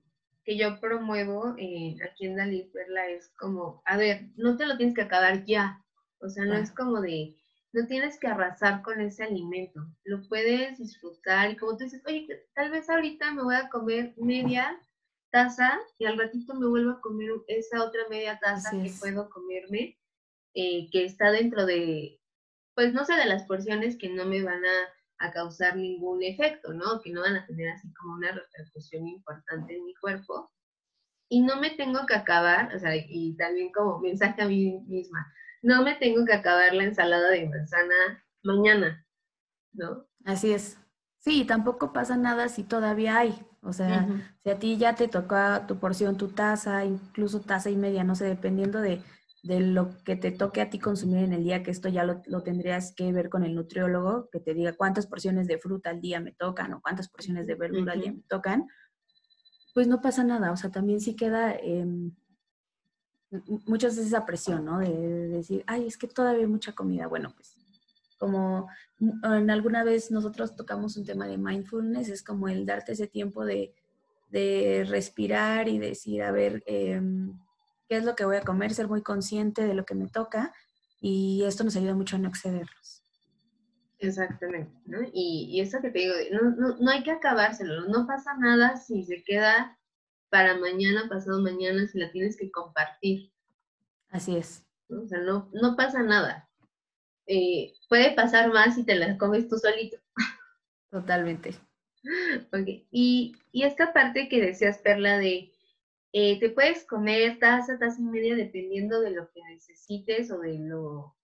que 0.47 0.57
yo 0.57 0.79
promuevo 0.79 1.55
eh, 1.57 1.97
aquí 2.09 2.25
en 2.25 2.37
Dalí 2.37 2.71
Perla 2.71 3.09
es 3.09 3.33
como, 3.37 3.81
a 3.83 3.97
ver, 3.97 4.29
no 4.37 4.55
te 4.55 4.65
lo 4.65 4.77
tienes 4.77 4.95
que 4.95 5.01
acabar 5.01 5.43
ya. 5.43 5.83
O 6.21 6.29
sea, 6.29 6.45
no 6.45 6.53
es 6.53 6.71
como 6.71 7.01
de, 7.01 7.35
no 7.73 7.85
tienes 7.85 8.17
que 8.17 8.27
arrasar 8.27 8.81
con 8.81 9.01
ese 9.01 9.25
alimento. 9.25 9.81
Lo 10.05 10.25
puedes 10.29 10.77
disfrutar 10.77 11.51
y 11.51 11.57
como 11.57 11.75
tú 11.75 11.83
dices, 11.83 12.01
oye, 12.07 12.25
tal 12.55 12.71
vez 12.71 12.89
ahorita 12.89 13.33
me 13.33 13.43
voy 13.43 13.55
a 13.55 13.67
comer 13.67 14.13
media 14.15 14.79
taza 15.31 15.77
y 15.97 16.05
al 16.05 16.17
ratito 16.17 16.55
me 16.55 16.69
vuelvo 16.69 16.91
a 16.91 17.01
comer 17.01 17.29
esa 17.49 17.83
otra 17.83 18.07
media 18.09 18.39
taza 18.39 18.71
que 18.71 18.93
puedo 19.01 19.29
comerme, 19.29 19.99
eh, 20.53 20.87
que 20.93 21.03
está 21.03 21.29
dentro 21.29 21.65
de, 21.65 22.21
pues 22.73 22.93
no 22.93 23.03
sé, 23.03 23.17
de 23.17 23.25
las 23.25 23.43
porciones 23.43 23.97
que 23.97 24.07
no 24.07 24.23
me 24.23 24.41
van 24.41 24.63
a 24.63 24.96
a 25.19 25.31
causar 25.31 25.75
ningún 25.75 26.23
efecto, 26.23 26.73
¿no? 26.73 27.01
Que 27.01 27.11
no 27.11 27.21
van 27.21 27.35
a 27.35 27.45
tener 27.45 27.69
así 27.69 27.91
como 27.93 28.15
una 28.15 28.31
repercusión 28.31 29.07
importante 29.07 29.75
en 29.75 29.85
mi 29.85 29.95
cuerpo. 29.95 30.51
Y 31.29 31.41
no 31.41 31.59
me 31.59 31.71
tengo 31.71 32.05
que 32.05 32.15
acabar, 32.15 32.73
o 32.75 32.79
sea, 32.79 32.95
y 32.95 33.35
también 33.35 33.71
como 33.71 33.99
mensaje 33.99 34.41
a 34.41 34.47
mí 34.47 34.79
misma, 34.87 35.33
no 35.61 35.83
me 35.83 35.95
tengo 35.95 36.25
que 36.25 36.33
acabar 36.33 36.73
la 36.73 36.85
ensalada 36.85 37.29
de 37.29 37.49
manzana 37.49 38.23
mañana, 38.43 39.05
¿no? 39.73 40.07
Así 40.23 40.51
es. 40.53 40.77
Sí, 41.19 41.43
tampoco 41.45 41.91
pasa 41.91 42.15
nada 42.15 42.47
si 42.47 42.63
todavía 42.63 43.17
hay. 43.17 43.37
O 43.61 43.73
sea, 43.73 44.07
si 44.43 44.49
a 44.49 44.59
ti 44.59 44.77
ya 44.77 44.95
te 44.95 45.09
toca 45.09 45.65
tu 45.67 45.77
porción, 45.77 46.15
tu 46.15 46.29
taza, 46.29 46.85
incluso 46.85 47.41
taza 47.41 47.69
y 47.69 47.75
media, 47.75 48.05
no 48.05 48.15
sé, 48.15 48.23
dependiendo 48.23 48.79
de, 48.79 49.01
de 49.47 49.61
lo 49.61 50.03
que 50.03 50.17
te 50.17 50.31
toque 50.31 50.61
a 50.61 50.69
ti 50.69 50.77
consumir 50.77 51.23
en 51.23 51.31
el 51.31 51.43
día, 51.43 51.63
que 51.63 51.71
esto 51.71 51.87
ya 51.87 52.03
lo, 52.03 52.43
tendrías 52.43 52.93
que 52.93 53.13
ver 53.13 53.29
con 53.29 53.45
el 53.45 53.55
nutriólogo, 53.55 54.29
que 54.29 54.41
te 54.41 54.53
diga 54.53 54.73
cuántas 54.73 55.07
porciones 55.07 55.47
de 55.47 55.57
fruta 55.57 55.89
al 55.89 56.01
día 56.01 56.19
me 56.19 56.33
tocan 56.33 56.73
o 56.73 56.81
cuántas 56.81 57.07
porciones 57.07 57.47
de 57.47 57.55
verdura 57.55 57.93
al 57.93 58.01
día 58.01 58.11
me 58.11 58.23
tocan, 58.27 58.67
pues 59.73 59.87
no 59.87 60.01
pasa 60.01 60.25
nada. 60.25 60.51
O 60.51 60.57
sea, 60.57 60.69
también 60.69 60.99
sí 60.99 61.15
queda 61.15 61.55
em, 61.55 62.11
muchas 63.65 63.95
veces 63.95 64.07
esa 64.07 64.25
presión, 64.25 64.65
¿no? 64.65 64.79
De, 64.79 64.89
decir, 65.29 65.63
ay, 65.65 65.87
es 65.87 65.97
que 65.97 66.07
todavía 66.07 66.41
hay 66.41 66.47
mucha 66.47 66.73
comida. 66.73 67.07
Bueno, 67.07 67.31
pues 67.33 67.55
como 68.19 68.67
en 68.99 69.49
alguna 69.49 69.85
vez 69.85 70.11
nosotros 70.11 70.57
tocamos 70.57 70.97
un 70.97 71.05
tema 71.05 71.25
de 71.25 71.37
mindfulness, 71.37 72.09
es 72.09 72.21
como 72.21 72.49
el 72.49 72.65
darte 72.65 72.91
ese 72.91 73.07
tiempo 73.07 73.45
de, 73.45 73.73
de 74.29 74.85
respirar 74.89 75.69
y 75.69 75.77
decir, 75.77 76.23
a 76.23 76.31
ver, 76.31 76.63
eh, 76.65 77.01
qué 77.87 77.97
es 77.97 78.03
lo 78.03 78.15
que 78.15 78.25
voy 78.25 78.37
a 78.37 78.41
comer, 78.41 78.73
ser 78.73 78.87
muy 78.87 79.01
consciente 79.01 79.65
de 79.65 79.73
lo 79.73 79.85
que 79.85 79.95
me 79.95 80.07
toca 80.07 80.53
y 80.99 81.43
esto 81.45 81.63
nos 81.63 81.75
ayuda 81.75 81.93
mucho 81.93 82.15
a 82.15 82.19
no 82.19 82.29
excedernos. 82.29 83.03
Exactamente, 83.99 84.71
¿no? 84.85 84.99
Y, 85.13 85.47
y 85.49 85.61
eso 85.61 85.79
que 85.81 85.89
te 85.89 85.99
digo, 85.99 86.13
no, 86.31 86.77
no, 86.77 86.91
hay 86.91 87.03
que 87.03 87.11
acabárselo, 87.11 87.87
no 87.87 88.05
pasa 88.05 88.35
nada 88.37 88.77
si 88.77 89.03
se 89.03 89.23
queda 89.23 89.77
para 90.29 90.57
mañana, 90.57 91.07
pasado 91.09 91.41
mañana, 91.41 91.87
si 91.87 91.97
la 91.99 92.11
tienes 92.11 92.37
que 92.37 92.51
compartir. 92.51 93.31
Así 94.09 94.37
es. 94.37 94.63
O 94.89 95.07
sea, 95.07 95.19
no, 95.19 95.49
no 95.53 95.75
pasa 95.75 96.03
nada. 96.03 96.47
Eh, 97.25 97.73
puede 97.89 98.11
pasar 98.11 98.53
más 98.53 98.75
si 98.75 98.85
te 98.85 98.95
la 98.95 99.17
comes 99.17 99.47
tú 99.47 99.57
solito. 99.57 99.97
Totalmente. 100.89 101.55
Ok, 102.53 102.85
y, 102.89 103.35
y 103.51 103.63
esta 103.63 103.91
parte 103.91 104.29
que 104.29 104.39
decías, 104.39 104.77
Perla, 104.77 105.17
de 105.17 105.51
eh, 106.19 106.39
te 106.39 106.49
puedes 106.49 106.83
comer 106.83 107.37
taza, 107.37 107.77
taza 107.77 108.01
y 108.01 108.05
media 108.05 108.35
dependiendo 108.35 109.01
de 109.01 109.11
lo 109.11 109.29
que 109.29 109.39
necesites 109.51 110.31
o 110.31 110.39
de 110.39 110.57
lo 110.57 111.15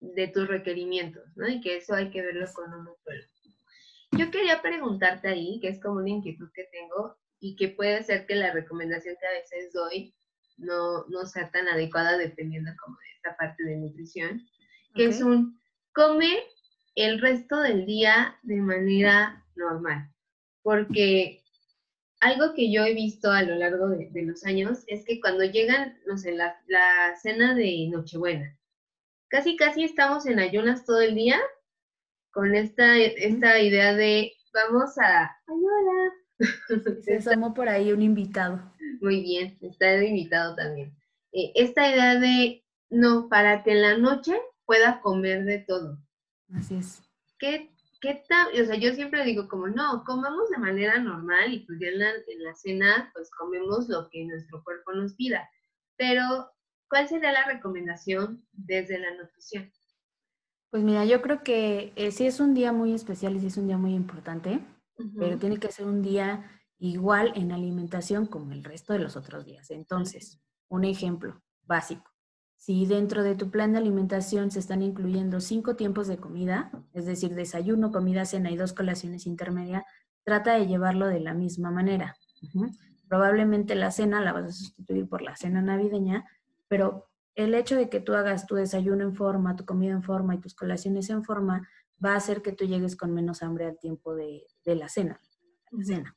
de 0.00 0.28
tus 0.28 0.48
requerimientos, 0.48 1.24
¿no? 1.36 1.46
Y 1.46 1.60
que 1.60 1.76
eso 1.76 1.92
hay 1.92 2.10
que 2.10 2.22
verlo 2.22 2.46
con 2.54 2.72
un 2.72 2.84
nutriólogo. 2.84 3.28
Yo 4.12 4.30
quería 4.30 4.62
preguntarte 4.62 5.28
ahí, 5.28 5.60
que 5.60 5.68
es 5.68 5.78
como 5.78 5.96
una 5.96 6.08
inquietud 6.08 6.48
que 6.54 6.64
tengo 6.72 7.18
y 7.38 7.54
que 7.54 7.68
puede 7.68 8.02
ser 8.02 8.24
que 8.24 8.34
la 8.34 8.50
recomendación 8.50 9.14
que 9.20 9.26
a 9.26 9.40
veces 9.40 9.74
doy 9.74 10.14
no, 10.56 11.04
no 11.08 11.26
sea 11.26 11.50
tan 11.50 11.68
adecuada 11.68 12.16
dependiendo 12.16 12.70
como 12.82 12.96
de 12.96 13.10
esta 13.16 13.36
parte 13.36 13.62
de 13.62 13.76
nutrición, 13.76 14.40
que 14.94 15.04
es 15.04 15.20
un 15.20 15.60
come 15.92 16.44
el 16.94 17.20
resto 17.20 17.60
del 17.60 17.84
día 17.84 18.38
de 18.42 18.56
manera 18.56 19.44
normal, 19.54 20.10
porque 20.62 21.42
algo 22.20 22.54
que 22.54 22.70
yo 22.70 22.84
he 22.84 22.94
visto 22.94 23.30
a 23.30 23.42
lo 23.42 23.56
largo 23.56 23.88
de, 23.88 24.10
los 24.22 24.44
años 24.44 24.84
es 24.86 25.04
que 25.04 25.20
cuando 25.20 25.44
llegan, 25.44 25.98
no 26.06 26.18
sé, 26.18 26.32
la, 26.32 26.60
la, 26.66 27.16
cena 27.20 27.54
de 27.54 27.88
Nochebuena, 27.90 28.58
casi 29.28 29.56
casi 29.56 29.84
estamos 29.84 30.26
en 30.26 30.38
ayunas 30.38 30.84
todo 30.84 31.00
el 31.00 31.14
día 31.14 31.40
con 32.30 32.54
esta, 32.54 32.96
esta 32.98 33.58
idea 33.60 33.94
de 33.94 34.32
vamos 34.52 34.96
a... 34.98 35.24
¡Ay! 35.46 36.38
Se 37.02 37.16
asomó 37.16 37.52
por 37.54 37.68
ahí 37.68 37.92
un 37.92 38.02
invitado. 38.02 38.60
Muy 39.00 39.22
bien, 39.22 39.58
está 39.60 39.86
de 39.86 40.06
invitado 40.06 40.54
también. 40.54 40.94
Eh, 41.32 41.52
esta 41.54 41.90
idea 41.90 42.18
de, 42.18 42.64
no, 42.90 43.28
para 43.28 43.62
que 43.62 43.72
en 43.72 43.82
la 43.82 43.98
noche 43.98 44.40
pueda 44.64 45.00
comer 45.00 45.44
de 45.44 45.58
todo. 45.58 45.98
Así 46.54 46.76
es. 46.76 47.02
¿Qué, 47.38 47.70
qué 48.00 48.22
tal? 48.28 48.48
O 48.60 48.64
sea, 48.64 48.76
yo 48.76 48.92
siempre 48.94 49.24
digo 49.24 49.48
como, 49.48 49.68
no, 49.68 50.04
comamos 50.04 50.50
de 50.50 50.58
manera 50.58 50.98
normal 50.98 51.52
y 51.52 51.60
pues 51.60 51.78
ya 51.80 51.88
en 51.88 51.98
la, 51.98 52.10
en 52.10 52.42
la 52.42 52.54
cena 52.54 53.10
pues 53.14 53.30
comemos 53.30 53.88
lo 53.88 54.08
que 54.10 54.24
nuestro 54.24 54.62
cuerpo 54.64 54.92
nos 54.92 55.14
pida. 55.14 55.48
Pero, 55.96 56.50
¿cuál 56.88 57.08
sería 57.08 57.32
la 57.32 57.44
recomendación 57.44 58.46
desde 58.52 58.98
la 58.98 59.14
nutrición? 59.14 59.70
Pues 60.70 60.82
mira, 60.82 61.04
yo 61.04 61.20
creo 61.20 61.42
que 61.42 61.92
eh, 61.96 62.10
sí 62.12 62.26
es 62.26 62.40
un 62.40 62.54
día 62.54 62.72
muy 62.72 62.94
especial 62.94 63.36
y 63.36 63.40
sí 63.40 63.46
es 63.48 63.56
un 63.56 63.66
día 63.66 63.76
muy 63.76 63.94
importante, 63.94 64.60
pero 65.18 65.38
tiene 65.38 65.58
que 65.58 65.72
ser 65.72 65.86
un 65.86 66.02
día 66.02 66.60
igual 66.78 67.32
en 67.34 67.52
alimentación 67.52 68.26
como 68.26 68.52
el 68.52 68.62
resto 68.62 68.92
de 68.92 69.00
los 69.00 69.16
otros 69.16 69.44
días. 69.44 69.70
Entonces, 69.70 70.40
un 70.68 70.84
ejemplo 70.84 71.42
básico. 71.62 72.09
Si 72.60 72.84
dentro 72.84 73.22
de 73.22 73.34
tu 73.34 73.50
plan 73.50 73.72
de 73.72 73.78
alimentación 73.78 74.50
se 74.50 74.58
están 74.58 74.82
incluyendo 74.82 75.40
cinco 75.40 75.76
tiempos 75.76 76.08
de 76.08 76.18
comida, 76.18 76.70
es 76.92 77.06
decir, 77.06 77.34
desayuno, 77.34 77.90
comida, 77.90 78.26
cena 78.26 78.50
y 78.50 78.56
dos 78.58 78.74
colaciones 78.74 79.26
intermedias, 79.26 79.82
trata 80.24 80.52
de 80.52 80.66
llevarlo 80.66 81.06
de 81.06 81.20
la 81.20 81.32
misma 81.32 81.70
manera. 81.70 82.18
Probablemente 83.08 83.74
la 83.74 83.90
cena 83.90 84.20
la 84.20 84.34
vas 84.34 84.44
a 84.44 84.52
sustituir 84.52 85.08
por 85.08 85.22
la 85.22 85.36
cena 85.36 85.62
navideña, 85.62 86.26
pero 86.68 87.08
el 87.34 87.54
hecho 87.54 87.76
de 87.76 87.88
que 87.88 87.98
tú 87.98 88.12
hagas 88.12 88.46
tu 88.46 88.56
desayuno 88.56 89.04
en 89.04 89.14
forma, 89.14 89.56
tu 89.56 89.64
comida 89.64 89.92
en 89.92 90.02
forma 90.02 90.34
y 90.34 90.38
tus 90.38 90.54
colaciones 90.54 91.08
en 91.08 91.24
forma, 91.24 91.66
va 92.04 92.12
a 92.12 92.16
hacer 92.16 92.42
que 92.42 92.52
tú 92.52 92.66
llegues 92.66 92.94
con 92.94 93.14
menos 93.14 93.42
hambre 93.42 93.64
al 93.64 93.78
tiempo 93.78 94.14
de, 94.14 94.44
la 94.66 94.90
cena. 94.90 95.18
cena 95.82 96.14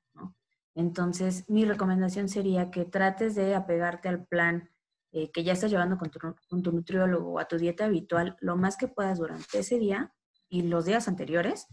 Entonces, 0.76 1.50
mi 1.50 1.64
recomendación 1.64 2.28
sería 2.28 2.70
que 2.70 2.84
trates 2.84 3.34
de 3.34 3.56
apegarte 3.56 4.10
al 4.10 4.26
plan 4.26 4.73
eh, 5.16 5.32
que 5.32 5.44
ya 5.44 5.54
estás 5.54 5.70
llevando 5.70 5.98
con 5.98 6.10
tu, 6.10 6.20
con 6.20 6.64
tu 6.64 6.72
nutriólogo 6.72 7.34
o 7.34 7.40
a 7.40 7.48
tu 7.48 7.58
dieta 7.58 7.86
habitual 7.86 8.36
lo 8.42 8.58
más 8.58 8.78
que 8.78 8.88
puedas 8.88 9.20
durante 9.20 9.60
ese 9.60 9.78
día 9.78 10.12
y 10.50 10.64
los 10.64 10.86
días 10.86 11.08
anteriores. 11.08 11.68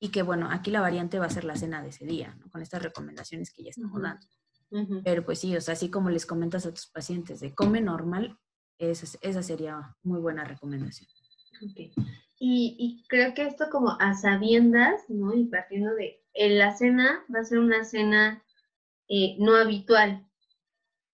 Y 0.00 0.10
que, 0.10 0.22
bueno, 0.22 0.48
aquí 0.50 0.70
la 0.70 0.80
variante 0.80 1.18
va 1.18 1.26
a 1.26 1.30
ser 1.30 1.44
la 1.44 1.56
cena 1.56 1.82
de 1.82 1.88
ese 1.88 2.04
día, 2.04 2.38
con 2.52 2.62
estas 2.62 2.82
recomendaciones 2.82 3.52
que 3.52 3.64
ya 3.64 3.70
estamos 3.70 4.00
dando. 4.00 4.24
Pero 5.02 5.24
pues 5.24 5.40
sí, 5.40 5.56
o 5.56 5.60
sea, 5.60 5.72
así 5.72 5.90
como 5.90 6.10
les 6.10 6.26
comentas 6.26 6.66
a 6.66 6.70
tus 6.70 6.86
pacientes 6.86 7.40
de 7.40 7.54
come 7.54 7.80
normal, 7.80 8.38
esa, 8.78 9.18
esa 9.22 9.42
sería 9.42 9.96
muy 10.02 10.20
buena 10.20 10.44
recomendación. 10.44 11.08
Okay. 11.70 11.92
Y, 12.38 12.76
y, 12.78 13.04
creo 13.08 13.34
que 13.34 13.46
esto 13.46 13.64
como 13.70 13.96
a 13.98 14.14
sabiendas, 14.14 15.00
¿no? 15.08 15.34
Y 15.34 15.46
partiendo 15.46 15.92
de, 15.94 16.22
en 16.34 16.58
la 16.58 16.76
cena 16.76 17.24
va 17.34 17.40
a 17.40 17.44
ser 17.44 17.58
una 17.58 17.82
cena 17.84 18.44
eh, 19.08 19.36
no 19.40 19.56
habitual. 19.56 20.28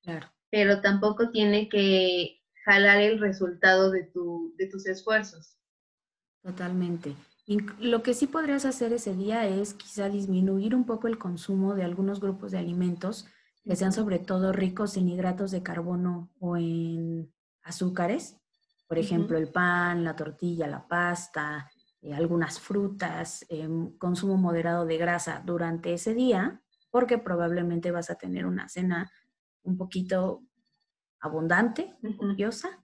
Claro. 0.02 0.33
Pero 0.54 0.80
tampoco 0.80 1.30
tiene 1.30 1.68
que 1.68 2.40
jalar 2.64 3.00
el 3.00 3.18
resultado 3.18 3.90
de, 3.90 4.04
tu, 4.04 4.54
de 4.56 4.68
tus 4.68 4.86
esfuerzos. 4.86 5.58
Totalmente. 6.44 7.16
Y 7.44 7.58
lo 7.80 8.04
que 8.04 8.14
sí 8.14 8.28
podrías 8.28 8.64
hacer 8.64 8.92
ese 8.92 9.16
día 9.16 9.48
es 9.48 9.74
quizá 9.74 10.08
disminuir 10.08 10.76
un 10.76 10.86
poco 10.86 11.08
el 11.08 11.18
consumo 11.18 11.74
de 11.74 11.82
algunos 11.82 12.20
grupos 12.20 12.52
de 12.52 12.58
alimentos 12.58 13.26
que 13.64 13.74
sean 13.74 13.92
sobre 13.92 14.20
todo 14.20 14.52
ricos 14.52 14.96
en 14.96 15.08
hidratos 15.08 15.50
de 15.50 15.64
carbono 15.64 16.30
o 16.38 16.56
en 16.56 17.34
azúcares, 17.64 18.36
por 18.86 18.98
ejemplo, 18.98 19.36
el 19.36 19.48
pan, 19.48 20.04
la 20.04 20.14
tortilla, 20.14 20.68
la 20.68 20.86
pasta, 20.86 21.68
eh, 22.00 22.14
algunas 22.14 22.60
frutas, 22.60 23.44
em, 23.48 23.90
consumo 23.98 24.36
moderado 24.36 24.86
de 24.86 24.98
grasa 24.98 25.42
durante 25.44 25.94
ese 25.94 26.14
día, 26.14 26.62
porque 26.92 27.18
probablemente 27.18 27.90
vas 27.90 28.08
a 28.08 28.14
tener 28.14 28.46
una 28.46 28.68
cena 28.68 29.10
un 29.64 29.76
poquito 29.76 30.42
abundante, 31.20 31.96
copiosa. 32.18 32.80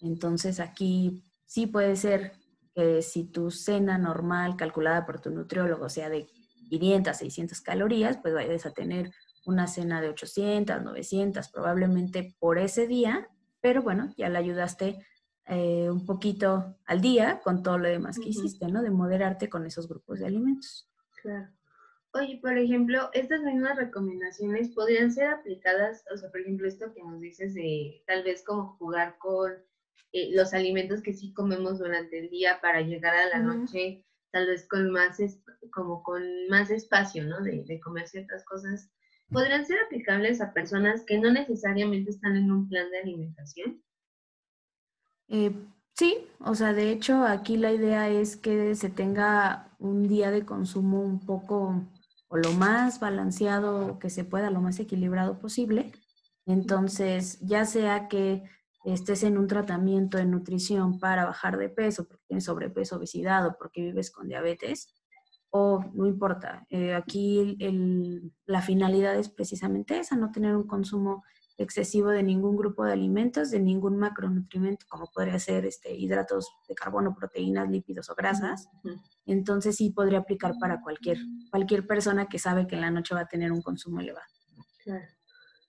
Entonces 0.00 0.60
aquí 0.60 1.24
sí 1.46 1.66
puede 1.66 1.96
ser 1.96 2.32
que 2.74 3.02
si 3.02 3.24
tu 3.24 3.50
cena 3.50 3.98
normal 3.98 4.56
calculada 4.56 5.06
por 5.06 5.20
tu 5.20 5.30
nutriólogo 5.30 5.88
sea 5.88 6.08
de 6.08 6.26
500, 6.68 7.16
600 7.16 7.60
calorías, 7.60 8.18
pues 8.18 8.34
vayas 8.34 8.66
a 8.66 8.72
tener 8.72 9.12
una 9.46 9.66
cena 9.66 10.00
de 10.00 10.08
800, 10.08 10.82
900 10.82 11.48
probablemente 11.50 12.34
por 12.38 12.58
ese 12.58 12.86
día, 12.86 13.28
pero 13.60 13.82
bueno, 13.82 14.12
ya 14.16 14.28
le 14.28 14.38
ayudaste 14.38 14.98
eh, 15.46 15.90
un 15.90 16.06
poquito 16.06 16.76
al 16.86 17.00
día 17.00 17.40
con 17.44 17.62
todo 17.62 17.78
lo 17.78 17.88
demás 17.88 18.18
que 18.18 18.30
hiciste, 18.30 18.66
¿no? 18.68 18.82
De 18.82 18.90
moderarte 18.90 19.48
con 19.48 19.66
esos 19.66 19.86
grupos 19.88 20.18
de 20.18 20.26
alimentos. 20.26 20.88
Claro. 21.22 21.48
Oye, 22.16 22.38
por 22.40 22.56
ejemplo, 22.56 23.10
estas 23.12 23.42
mismas 23.42 23.76
recomendaciones 23.76 24.70
podrían 24.70 25.10
ser 25.10 25.28
aplicadas, 25.28 26.04
o 26.12 26.16
sea, 26.16 26.30
por 26.30 26.40
ejemplo, 26.40 26.68
esto 26.68 26.94
que 26.94 27.02
nos 27.02 27.20
dices 27.20 27.54
de 27.54 28.04
tal 28.06 28.22
vez 28.22 28.44
como 28.44 28.76
jugar 28.76 29.18
con 29.18 29.52
eh, 30.12 30.30
los 30.32 30.54
alimentos 30.54 31.02
que 31.02 31.12
sí 31.12 31.32
comemos 31.32 31.80
durante 31.80 32.20
el 32.20 32.30
día 32.30 32.60
para 32.62 32.82
llegar 32.82 33.16
a 33.16 33.28
la 33.30 33.40
noche, 33.40 34.04
tal 34.30 34.46
vez 34.46 34.64
con 34.68 34.92
más, 34.92 35.18
como 35.72 36.04
con 36.04 36.22
más 36.48 36.70
espacio, 36.70 37.24
¿no? 37.24 37.40
De, 37.42 37.64
de 37.64 37.80
comer 37.80 38.06
ciertas 38.06 38.44
cosas 38.44 38.88
podrían 39.32 39.66
ser 39.66 39.78
aplicables 39.84 40.40
a 40.40 40.52
personas 40.52 41.02
que 41.04 41.18
no 41.18 41.32
necesariamente 41.32 42.10
están 42.10 42.36
en 42.36 42.52
un 42.52 42.68
plan 42.68 42.88
de 42.90 42.98
alimentación? 43.00 43.82
Eh, 45.28 45.52
sí, 45.94 46.28
o 46.38 46.54
sea, 46.54 46.72
de 46.72 46.92
hecho 46.92 47.24
aquí 47.24 47.56
la 47.56 47.72
idea 47.72 48.08
es 48.08 48.36
que 48.36 48.76
se 48.76 48.90
tenga 48.90 49.68
un 49.80 50.06
día 50.06 50.30
de 50.30 50.44
consumo 50.44 51.00
un 51.00 51.18
poco 51.18 51.82
o 52.28 52.36
lo 52.36 52.52
más 52.52 53.00
balanceado 53.00 53.98
que 53.98 54.10
se 54.10 54.24
pueda, 54.24 54.50
lo 54.50 54.60
más 54.60 54.78
equilibrado 54.80 55.38
posible. 55.38 55.92
Entonces, 56.46 57.38
ya 57.40 57.64
sea 57.64 58.08
que 58.08 58.42
estés 58.84 59.22
en 59.22 59.38
un 59.38 59.46
tratamiento 59.46 60.18
de 60.18 60.26
nutrición 60.26 60.98
para 60.98 61.24
bajar 61.24 61.56
de 61.56 61.70
peso, 61.70 62.06
porque 62.06 62.24
tienes 62.26 62.44
sobrepeso, 62.44 62.96
obesidad 62.96 63.46
o 63.46 63.56
porque 63.58 63.82
vives 63.82 64.10
con 64.10 64.28
diabetes, 64.28 64.94
o 65.50 65.84
no 65.94 66.06
importa. 66.06 66.66
Eh, 66.68 66.94
aquí 66.94 67.56
la 68.44 68.60
finalidad 68.60 69.16
es 69.16 69.28
precisamente 69.28 69.98
esa, 69.98 70.16
no 70.16 70.32
tener 70.32 70.56
un 70.56 70.66
consumo 70.66 71.24
excesivo 71.56 72.10
de 72.10 72.22
ningún 72.22 72.56
grupo 72.56 72.84
de 72.84 72.92
alimentos, 72.92 73.50
de 73.50 73.60
ningún 73.60 73.96
macronutriente, 73.96 74.86
como 74.88 75.10
podría 75.12 75.38
ser 75.38 75.66
este, 75.66 75.94
hidratos 75.94 76.50
de 76.68 76.74
carbono, 76.74 77.14
proteínas, 77.14 77.70
lípidos 77.70 78.10
o 78.10 78.14
grasas. 78.14 78.68
Entonces 79.26 79.76
sí 79.76 79.90
podría 79.90 80.18
aplicar 80.18 80.54
para 80.60 80.80
cualquier, 80.80 81.18
cualquier 81.50 81.86
persona 81.86 82.26
que 82.26 82.38
sabe 82.38 82.66
que 82.66 82.74
en 82.74 82.80
la 82.80 82.90
noche 82.90 83.14
va 83.14 83.22
a 83.22 83.28
tener 83.28 83.52
un 83.52 83.62
consumo 83.62 84.00
elevado. 84.00 84.26
Claro. 84.82 85.06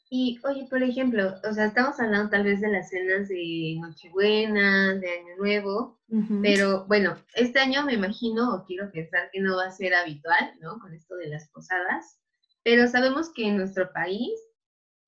Y 0.10 0.39
oye, 0.45 0.67
por 0.69 0.84
ejemplo, 0.84 1.34
o 1.50 1.54
sea, 1.54 1.65
estamos 1.65 2.00
hablando 2.00 2.30
tal 2.30 2.43
vez 2.43 2.62
de 2.62 2.69
las 2.69 2.89
cenas 2.89 3.28
de 3.28 3.78
Nochebuena, 3.82 4.95
de 4.95 5.10
Año 5.10 5.36
Nuevo, 5.38 6.00
pero 6.43 6.86
bueno, 6.86 7.17
este 7.34 7.60
año 7.60 7.84
me 7.84 7.95
imagino 7.95 8.54
o 8.54 8.63
quiero 8.65 8.91
pensar 8.91 9.30
que 9.32 9.41
no 9.41 9.58
va 9.58 9.65
a 9.65 9.71
ser 9.71 9.95
habitual, 9.95 10.54
¿no? 10.62 10.80
Con 10.80 10.93
esto 10.93 11.15
de 11.15 11.28
las 11.28 11.50
posadas, 11.50 12.19
pero 12.63 12.88
sabemos 12.88 13.32
que 13.34 13.48
en 13.48 13.58
nuestro 13.58 13.91
país 13.93 14.39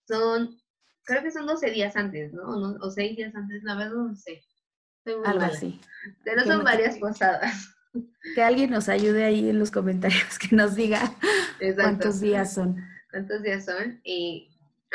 son, 0.08 0.60
creo 1.08 1.24
que 1.24 1.32
son 1.32 1.48
12 1.48 1.72
días 1.72 1.96
antes, 1.96 2.34
¿no? 2.34 2.44
O, 2.82 2.92
6 2.92 3.18
días 3.18 3.34
antes, 3.34 3.64
la 3.64 3.76
verdad 3.76 3.96
no 3.96 4.16
sé. 4.16 4.44
Algo 5.26 5.46
así. 5.46 5.80
Pero 6.26 6.44
son 6.44 6.64
varias 6.64 6.98
posadas. 6.98 7.74
Que 8.36 8.44
alguien 8.44 8.70
nos 8.70 8.90
ayude 8.90 9.24
ahí 9.24 9.50
en 9.50 9.58
los 9.58 9.72
comentarios, 9.72 10.38
que 10.38 10.56
nos 10.56 10.76
diga 10.76 11.16
cuántos 11.76 12.20
días 12.20 12.54
son. 12.54 12.76
¿Cuántos 13.10 13.42
días 13.42 13.66
son? 13.66 14.02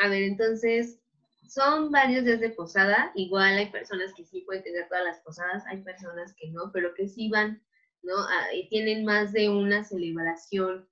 A 0.03 0.07
ver, 0.07 0.23
entonces, 0.23 0.99
son 1.47 1.91
varios 1.91 2.25
días 2.25 2.39
de 2.39 2.51
posada. 2.51 3.11
Igual 3.15 3.57
hay 3.57 3.71
personas 3.71 4.13
que 4.13 4.23
sí 4.23 4.41
pueden 4.41 4.63
tener 4.63 4.87
todas 4.87 5.03
las 5.03 5.19
posadas, 5.21 5.63
hay 5.67 5.81
personas 5.81 6.33
que 6.35 6.51
no, 6.51 6.71
pero 6.71 6.93
que 6.93 7.09
sí 7.09 7.29
van, 7.29 7.61
¿no? 8.03 8.13
Ah, 8.17 8.53
y 8.53 8.69
tienen 8.69 9.03
más 9.03 9.33
de 9.33 9.49
una 9.49 9.83
celebración. 9.83 10.87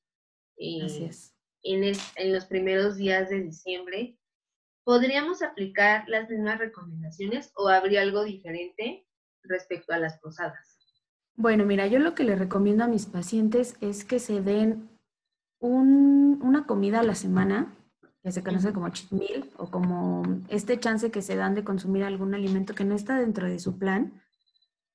Eh, 0.58 1.10
en, 1.64 1.84
en 2.16 2.34
los 2.34 2.46
primeros 2.46 2.98
días 2.98 3.30
de 3.30 3.42
diciembre. 3.42 4.18
¿Podríamos 4.84 5.41
aplicar 5.41 6.08
las 6.08 6.30
mismas 6.30 6.58
recomendaciones 6.60 7.52
o 7.56 7.70
habría 7.70 8.02
algo 8.02 8.24
diferente 8.24 9.08
respecto 9.44 9.94
a 9.94 10.00
las 10.00 10.20
posadas? 10.20 10.78
Bueno, 11.36 11.65
mira, 11.65 11.88
yo 11.88 12.00
lo 12.00 12.15
que 12.15 12.24
le 12.24 12.36
recomiendo 12.36 12.84
a 12.84 12.88
mis 12.88 13.06
pacientes 13.06 13.76
es 13.82 14.04
que 14.04 14.20
se 14.20 14.41
den 14.41 14.89
una 15.60 16.65
comida 16.65 17.00
a 17.00 17.04
la 17.04 17.15
semana 17.15 17.76
que 18.24 18.32
se 18.32 18.44
conoce 18.44 18.74
como 18.74 18.89
cheat 18.89 19.12
meal 19.12 19.50
o 19.58 19.70
como 19.70 20.24
este 20.50 20.80
chance 20.80 21.12
que 21.12 21.22
se 21.22 21.36
dan 21.36 21.56
de 21.56 21.63
consumir 21.63 22.04
algún 22.04 22.34
alimento 22.36 22.76
que 22.76 22.86
no 22.86 22.96
está 22.96 23.17
dentro 23.17 23.48
de 23.48 23.60
su 23.60 23.78
plan, 23.78 24.22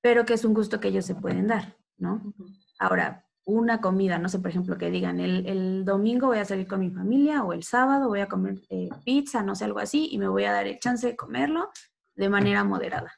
pero 0.00 0.24
que 0.24 0.34
es 0.34 0.44
un 0.44 0.54
gusto 0.54 0.80
que 0.80 0.88
ellos 0.88 1.06
se 1.06 1.14
pueden 1.14 1.46
dar, 1.48 1.76
¿no? 1.98 2.32
Ahora, 2.78 3.25
una 3.46 3.80
comida, 3.80 4.18
no 4.18 4.28
sé, 4.28 4.40
por 4.40 4.50
ejemplo, 4.50 4.76
que 4.76 4.90
digan, 4.90 5.20
el, 5.20 5.84
domingo 5.84 6.26
voy 6.26 6.38
a 6.38 6.44
salir 6.44 6.66
con 6.66 6.80
mi 6.80 6.90
familia 6.90 7.44
o 7.44 7.52
el 7.52 7.62
sábado 7.62 8.08
voy 8.08 8.20
a 8.20 8.28
comer 8.28 8.60
eh, 8.68 8.88
pizza, 9.04 9.42
no 9.44 9.54
sé, 9.54 9.64
algo 9.64 9.78
así, 9.78 10.08
y 10.10 10.18
me 10.18 10.26
voy 10.26 10.44
a 10.44 10.52
dar 10.52 10.66
el 10.66 10.80
chance 10.80 11.06
de 11.06 11.16
comerlo 11.16 11.70
de 12.16 12.28
manera 12.28 12.64
moderada. 12.64 13.12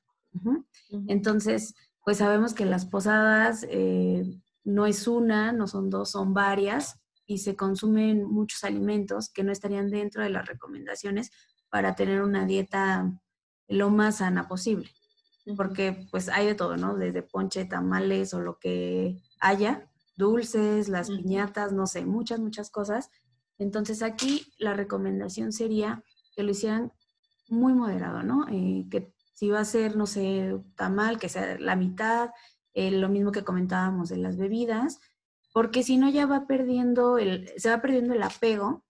Entonces, 1.08 1.74
pues 2.04 2.18
sabemos 2.18 2.52
que 2.52 2.66
las 2.66 2.84
posadas 2.84 3.66
eh, 3.70 4.22
no 4.64 4.86
es 4.86 5.08
una, 5.08 5.52
no 5.52 5.66
son 5.66 5.88
dos, 5.88 6.10
son 6.10 6.34
varias 6.34 7.00
y 7.26 7.38
se 7.38 7.56
consumen 7.56 8.24
muchos 8.24 8.64
alimentos 8.64 9.30
que 9.30 9.44
no 9.44 9.50
estarían 9.50 9.90
dentro 9.90 10.22
de 10.22 10.30
las 10.30 10.46
recomendaciones 10.46 11.30
para 11.70 11.94
tener 11.94 12.20
una 12.20 12.44
dieta 12.44 13.10
lo 13.66 13.88
más 13.88 14.16
sana 14.16 14.46
posible. 14.46 14.90
Porque 15.56 16.06
pues 16.10 16.28
hay 16.28 16.46
de 16.46 16.54
todo, 16.54 16.76
¿no? 16.76 16.96
Desde 16.96 17.22
ponche, 17.22 17.64
tamales 17.64 18.34
o 18.34 18.40
lo 18.40 18.58
que 18.58 19.16
haya, 19.40 19.88
dulces, 20.18 20.88
las 20.88 21.08
piñatas, 21.08 21.72
no 21.72 21.86
sé, 21.86 22.04
muchas, 22.04 22.40
muchas 22.40 22.70
cosas. 22.70 23.10
Entonces 23.58 24.02
aquí 24.02 24.52
la 24.58 24.74
recomendación 24.74 25.52
sería 25.52 26.04
que 26.36 26.42
lo 26.42 26.50
hicieran 26.50 26.92
muy 27.48 27.72
moderado, 27.72 28.22
¿no? 28.22 28.46
Eh, 28.48 28.86
que 28.90 29.14
si 29.34 29.48
va 29.48 29.60
a 29.60 29.64
ser, 29.64 29.96
no 29.96 30.06
sé, 30.06 30.60
tamal, 30.74 31.18
que 31.18 31.28
sea 31.28 31.58
la 31.58 31.76
mitad, 31.76 32.30
eh, 32.74 32.90
lo 32.90 33.08
mismo 33.08 33.32
que 33.32 33.44
comentábamos 33.44 34.08
de 34.08 34.18
las 34.18 34.36
bebidas, 34.36 35.00
porque 35.52 35.82
si 35.82 35.96
no 35.96 36.10
ya 36.10 36.26
va 36.26 36.46
perdiendo 36.46 37.18
el, 37.18 37.50
se 37.56 37.70
va 37.70 37.80
perdiendo 37.80 38.14
el 38.14 38.22
apego 38.22 38.84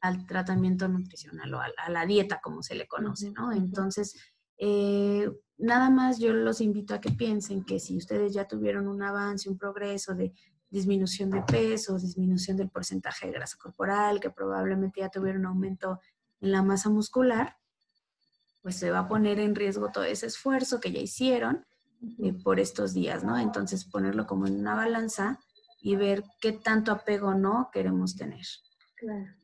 al 0.00 0.26
tratamiento 0.26 0.88
nutricional 0.88 1.52
o 1.54 1.60
a, 1.60 1.90
la 1.90 2.06
dieta, 2.06 2.40
como 2.42 2.62
se 2.62 2.74
le 2.74 2.88
conoce, 2.88 3.30
¿no? 3.30 3.52
Entonces, 3.52 4.16
eh, 4.56 5.30
nada 5.58 5.90
más 5.90 6.18
yo 6.18 6.32
los 6.32 6.60
invito 6.60 6.94
a 6.94 7.00
que 7.00 7.10
piensen 7.10 7.64
que 7.64 7.78
si 7.78 7.96
ustedes 7.96 8.32
ya 8.32 8.48
tuvieron 8.48 8.88
un 8.88 9.02
avance, 9.02 9.48
un 9.48 9.58
progreso 9.58 10.14
de 10.14 10.32
disminución 10.70 11.30
de 11.30 11.42
peso, 11.42 11.98
disminución 11.98 12.56
del 12.56 12.70
porcentaje 12.70 13.26
de 13.26 13.32
grasa 13.32 13.58
corporal, 13.58 14.20
que 14.20 14.30
probablemente 14.30 15.00
ya 15.00 15.08
tuvieron 15.08 15.42
un 15.42 15.46
aumento 15.46 16.00
en 16.40 16.52
la 16.52 16.62
masa 16.62 16.88
muscular, 16.88 17.56
pues 18.62 18.76
se 18.76 18.90
va 18.90 19.00
a 19.00 19.08
poner 19.08 19.40
en 19.40 19.54
riesgo 19.54 19.90
todo 19.90 20.04
ese 20.04 20.26
esfuerzo 20.26 20.80
que 20.80 20.92
ya 20.92 21.00
hicieron 21.00 21.66
eh, 22.22 22.32
por 22.32 22.60
estos 22.60 22.94
días, 22.94 23.24
¿no? 23.24 23.38
Entonces 23.38 23.84
ponerlo 23.84 24.26
como 24.26 24.46
en 24.46 24.58
una 24.60 24.74
balanza 24.74 25.40
y 25.82 25.96
ver 25.96 26.24
qué 26.40 26.52
tanto 26.52 26.92
apego 26.92 27.34
no 27.34 27.70
queremos 27.72 28.16
tener. 28.16 28.46
Claro. 28.96 29.34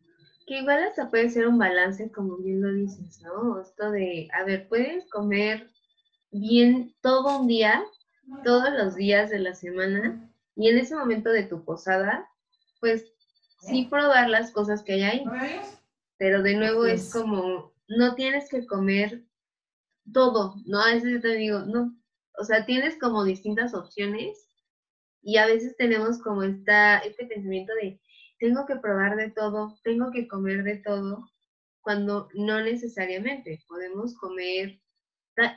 Que 0.46 0.60
igual 0.60 0.84
hasta 0.84 1.10
puede 1.10 1.28
ser 1.30 1.48
un 1.48 1.58
balance, 1.58 2.10
como 2.12 2.36
bien 2.36 2.62
lo 2.62 2.72
dices, 2.72 3.20
¿no? 3.22 3.60
Esto 3.60 3.90
de, 3.90 4.28
a 4.32 4.44
ver, 4.44 4.68
puedes 4.68 5.08
comer 5.10 5.70
bien 6.30 6.94
todo 7.00 7.40
un 7.40 7.48
día, 7.48 7.82
todos 8.44 8.70
los 8.72 8.94
días 8.94 9.30
de 9.30 9.40
la 9.40 9.54
semana, 9.54 10.30
y 10.56 10.68
en 10.68 10.78
ese 10.78 10.96
momento 10.96 11.30
de 11.30 11.44
tu 11.44 11.64
posada, 11.64 12.28
pues 12.80 13.04
sí 13.60 13.86
probar 13.90 14.28
las 14.28 14.50
cosas 14.50 14.82
que 14.82 15.04
hay. 15.04 15.24
Ahí. 15.30 15.60
Pero 16.18 16.42
de 16.42 16.54
nuevo 16.54 16.86
es. 16.86 17.12
como, 17.12 17.72
no 17.88 18.14
tienes 18.14 18.48
que 18.48 18.66
comer 18.66 19.24
todo, 20.12 20.56
¿no? 20.66 20.80
A 20.80 20.94
veces 20.94 21.12
yo 21.12 21.20
te 21.20 21.34
digo, 21.34 21.60
no, 21.60 21.94
o 22.38 22.44
sea, 22.44 22.64
tienes 22.64 22.98
como 22.98 23.24
distintas 23.24 23.74
opciones 23.74 24.48
y 25.22 25.36
a 25.36 25.46
veces 25.46 25.76
tenemos 25.76 26.18
como 26.18 26.42
esta, 26.42 26.98
este 26.98 27.26
pensamiento 27.26 27.72
de, 27.74 28.00
tengo 28.38 28.66
que 28.66 28.76
probar 28.76 29.16
de 29.16 29.30
todo, 29.30 29.78
tengo 29.82 30.10
que 30.10 30.28
comer 30.28 30.62
de 30.62 30.76
todo, 30.78 31.30
cuando 31.80 32.28
no 32.34 32.60
necesariamente. 32.62 33.62
Podemos 33.68 34.14
comer, 34.14 34.80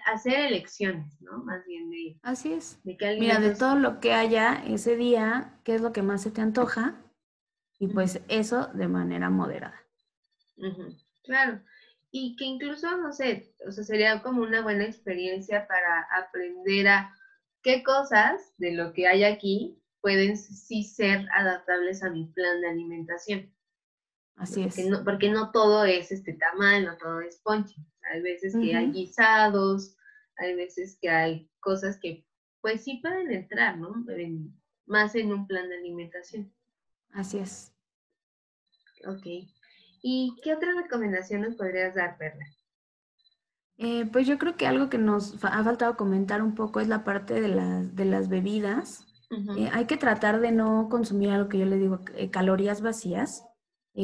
hacer 0.05 0.39
elecciones, 0.47 1.21
¿no? 1.21 1.43
Más 1.43 1.65
bien 1.65 1.89
de... 1.89 2.19
Así 2.23 2.53
es. 2.53 2.79
Mira, 2.83 3.39
de 3.39 3.55
todo 3.55 3.75
lo 3.75 3.99
que 3.99 4.13
haya 4.13 4.63
ese 4.67 4.95
día, 4.95 5.59
¿qué 5.63 5.75
es 5.75 5.81
lo 5.81 5.93
que 5.93 6.01
más 6.01 6.21
se 6.21 6.31
te 6.31 6.41
antoja? 6.41 7.01
Y 7.79 7.87
pues 7.87 8.21
eso 8.27 8.67
de 8.73 8.87
manera 8.87 9.29
moderada. 9.29 9.81
Claro. 11.23 11.61
Y 12.11 12.35
que 12.35 12.45
incluso, 12.45 12.97
no 12.97 13.13
sé, 13.13 13.55
o 13.65 13.71
sea, 13.71 13.83
sería 13.83 14.21
como 14.21 14.41
una 14.41 14.61
buena 14.61 14.83
experiencia 14.83 15.67
para 15.67 16.07
aprender 16.11 16.87
a 16.87 17.15
qué 17.61 17.83
cosas 17.83 18.53
de 18.57 18.73
lo 18.73 18.93
que 18.93 19.07
hay 19.07 19.23
aquí 19.23 19.81
pueden 20.01 20.37
sí 20.37 20.83
ser 20.83 21.27
adaptables 21.33 22.03
a 22.03 22.09
mi 22.09 22.25
plan 22.25 22.61
de 22.61 22.69
alimentación. 22.69 23.53
Así 24.39 24.63
es. 24.63 24.75
Porque 24.75 24.89
no, 24.89 25.03
porque 25.03 25.29
no 25.29 25.51
todo 25.51 25.83
es 25.83 26.11
este 26.11 26.33
tamal, 26.33 26.85
no 26.85 26.97
todo 26.97 27.21
es 27.21 27.37
ponche. 27.43 27.75
Hay 28.11 28.21
veces 28.21 28.55
que 28.55 28.75
hay 28.75 28.91
guisados, 28.91 29.95
hay 30.37 30.55
veces 30.55 30.97
que 30.99 31.09
hay 31.09 31.51
cosas 31.59 31.99
que 31.99 32.25
pues 32.61 32.83
sí 32.83 32.99
pueden 33.01 33.31
entrar, 33.31 33.77
¿no? 33.77 33.93
más 34.85 35.13
en 35.13 35.31
un 35.31 35.45
plan 35.45 35.69
de 35.69 35.77
alimentación. 35.77 36.51
Así 37.13 37.37
es. 37.37 37.71
Ok. 39.05 39.47
¿Y 40.01 40.35
qué 40.43 40.53
otra 40.53 40.73
recomendación 40.73 41.41
nos 41.41 41.55
podrías 41.55 41.93
dar, 41.93 42.17
Perla? 42.17 42.45
Eh, 43.77 44.09
pues 44.11 44.25
yo 44.27 44.37
creo 44.37 44.57
que 44.57 44.67
algo 44.67 44.89
que 44.89 44.97
nos 44.97 45.43
ha 45.43 45.63
faltado 45.63 45.95
comentar 45.95 46.41
un 46.41 46.55
poco 46.55 46.79
es 46.79 46.87
la 46.87 47.03
parte 47.03 47.39
de 47.39 47.49
las, 47.49 47.95
de 47.95 48.05
las 48.05 48.29
bebidas. 48.29 49.05
Eh, 49.57 49.69
hay 49.71 49.85
que 49.85 49.95
tratar 49.95 50.39
de 50.39 50.51
no 50.51 50.89
consumir 50.89 51.29
algo 51.29 51.49
que 51.49 51.59
yo 51.59 51.65
le 51.65 51.77
digo 51.77 52.01
eh, 52.15 52.31
calorías 52.31 52.81
vacías, 52.81 53.45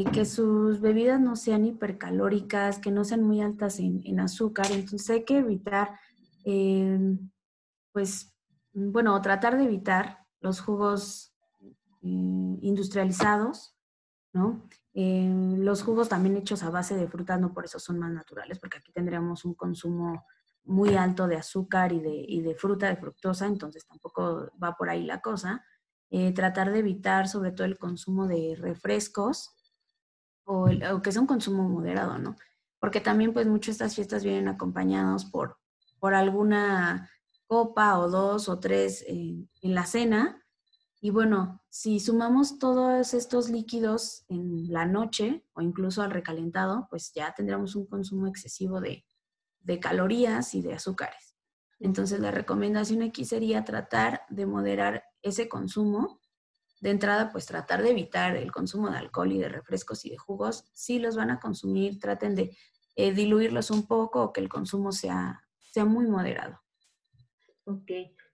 que 0.03 0.25
sus 0.25 0.81
bebidas 0.81 1.21
no 1.21 1.37
sean 1.37 1.65
hipercalóricas, 1.65 2.79
que 2.79 2.91
no 2.91 3.05
sean 3.05 3.23
muy 3.23 3.41
altas 3.41 3.79
en, 3.79 4.19
azúcar. 4.19 4.67
Entonces 4.71 5.09
hay 5.09 5.23
que 5.23 5.37
evitar, 5.37 5.97
pues, 7.93 8.35
bueno, 8.73 9.21
tratar 9.21 9.57
de 9.57 9.63
evitar 9.63 10.19
los 10.41 10.59
jugos 10.59 11.33
industrializados, 12.01 13.77
¿no? 14.33 14.67
los 14.93 15.83
jugos 15.83 16.07
también 16.09 16.37
hechos 16.37 16.63
a 16.63 16.69
base 16.69 16.95
de 16.95 17.07
frutas 17.07 17.39
no 17.39 17.53
por 17.53 17.65
eso 17.65 17.79
son 17.79 17.99
más 17.99 18.11
naturales, 18.11 18.59
porque 18.59 18.77
aquí 18.77 18.91
tendríamos 18.93 19.43
un 19.43 19.53
consumo 19.53 20.25
muy 20.65 20.95
alto 20.95 21.27
de 21.27 21.35
azúcar 21.35 21.91
y 21.91 21.99
de, 21.99 22.25
y 22.27 22.41
de 22.41 22.55
fruta, 22.55 22.87
de 22.87 22.95
fructosa, 22.95 23.45
entonces 23.45 23.85
tampoco 23.85 24.51
va 24.61 24.75
por 24.75 24.89
ahí 24.89 25.05
la 25.05 25.21
cosa. 25.21 25.63
Eh, 26.09 26.33
tratar 26.33 26.71
de 26.71 26.79
evitar 26.79 27.27
sobre 27.27 27.51
todo 27.51 27.65
el 27.65 27.77
consumo 27.77 28.27
de 28.27 28.55
refrescos 28.57 29.55
o, 30.45 30.69
que 31.01 31.11
sea 31.11 31.21
un 31.21 31.27
consumo 31.27 31.67
moderado, 31.67 32.17
¿no? 32.17 32.35
Porque 32.79 33.01
también 33.01 33.33
pues 33.33 33.47
muchas 33.47 33.67
de 33.67 33.71
estas 33.85 33.95
fiestas 33.95 34.23
vienen 34.23 34.47
acompañados 34.47 35.25
por, 35.25 35.57
por 35.99 36.13
alguna 36.13 37.09
copa 37.47 37.99
o 37.99 38.09
dos 38.09 38.47
o 38.49 38.59
tres 38.59 39.03
en 39.07 39.49
la 39.61 39.85
cena. 39.85 40.41
Y 41.01 41.09
bueno, 41.09 41.61
si 41.69 41.99
sumamos 41.99 42.57
todos 42.57 43.13
estos 43.13 43.49
líquidos 43.49 44.25
en 44.29 44.71
la 44.71 44.85
noche 44.85 45.45
o 45.53 45.61
incluso 45.61 46.01
al 46.01 46.11
recalentado, 46.11 46.87
pues 46.89 47.11
ya 47.13 47.33
tendríamos 47.33 47.75
un 47.75 47.85
consumo 47.85 48.27
excesivo 48.27 48.79
de, 48.81 49.05
de 49.61 49.79
calorías 49.79 50.53
y 50.55 50.61
de 50.61 50.73
azúcares. 50.73 51.35
Entonces 51.79 52.19
la 52.19 52.31
recomendación 52.31 53.01
aquí 53.01 53.25
sería 53.25 53.65
tratar 53.65 54.21
de 54.29 54.45
moderar 54.45 55.03
ese 55.21 55.49
consumo. 55.49 56.19
De 56.85 56.91
entrada, 56.91 57.31
pues 57.31 57.47
tratar 57.47 57.81
de 57.81 57.89
evitar 57.89 58.35
el 58.35 58.51
consumo 58.51 58.91
de 58.91 58.99
alcohol 58.99 59.31
y 59.31 59.39
de 59.39 59.49
refrescos 59.49 60.05
y 60.05 60.11
de 60.11 60.17
jugos. 60.17 60.69
Si 60.75 60.99
los 60.99 61.15
van 61.15 61.31
a 61.31 61.39
consumir, 61.39 61.99
traten 61.99 62.35
de 62.35 62.55
eh, 62.95 63.11
diluirlos 63.11 63.71
un 63.71 63.87
poco 63.87 64.21
o 64.21 64.31
que 64.31 64.39
el 64.39 64.49
consumo 64.49 64.91
sea, 64.91 65.41
sea 65.71 65.83
muy 65.83 66.05
moderado. 66.05 66.61
Ok, 67.63 67.89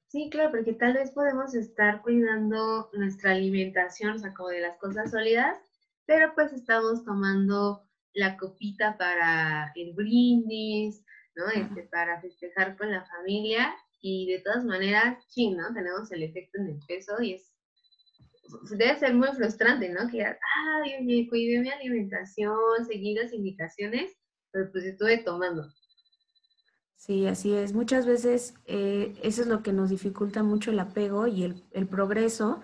sí, 0.08 0.30
claro, 0.30 0.52
porque 0.52 0.74
tal 0.74 0.96
vez 0.96 1.12
podemos 1.12 1.56
estar 1.56 2.02
cuidando 2.02 2.90
nuestra 2.92 3.32
alimentación, 3.32 4.16
o 4.16 4.20
sea, 4.20 4.34
como 4.34 4.50
de 4.50 4.60
las 4.60 4.78
cosas 4.80 5.12
sólidas, 5.12 5.58
pero 6.06 6.36
pues 6.36 6.52
estamos 6.52 7.06
tomando 7.06 7.88
la 8.14 8.36
copita 8.36 8.98
para 8.98 9.72
el 9.76 9.94
brindis, 9.94 11.06
¿no? 11.38 11.48
Este, 11.56 11.84
para 11.84 12.20
festejar 12.20 12.76
con 12.76 12.92
la 12.92 13.06
familia 13.06 13.74
y 14.02 14.30
de 14.30 14.40
todas 14.40 14.66
maneras, 14.66 15.26
ching, 15.30 15.56
¿no? 15.56 15.74
Tenemos 15.74 16.12
el 16.12 16.24
efecto 16.24 16.60
en 16.60 16.72
el 16.72 16.80
peso 16.86 17.22
y 17.22 17.36
es, 17.36 17.51
debe 18.72 18.98
ser 19.00 19.14
muy 19.14 19.30
frustrante, 19.30 19.90
¿no? 19.90 20.10
Que, 20.10 20.24
ay, 20.24 20.94
oye, 21.02 21.28
cuidé 21.30 21.60
mi 21.60 21.70
alimentación, 21.70 22.56
seguí 22.88 23.14
las 23.16 23.34
indicaciones, 23.34 24.12
pero 24.52 24.72
pues 24.72 24.86
estuve 24.86 25.18
tomando. 25.20 25.68
Sí, 26.96 27.26
así 27.28 27.54
es. 27.54 27.74
Muchas 27.74 28.06
veces 28.06 28.54
eh, 28.66 29.14
eso 29.24 29.42
es 29.42 29.48
lo 29.48 29.64
que 29.64 29.74
nos 29.74 29.90
dificulta 29.90 30.44
mucho 30.44 30.72
el 30.72 30.80
apego 30.80 31.28
y 31.28 31.44
el, 31.44 31.64
el 31.72 31.88
progreso 31.88 32.62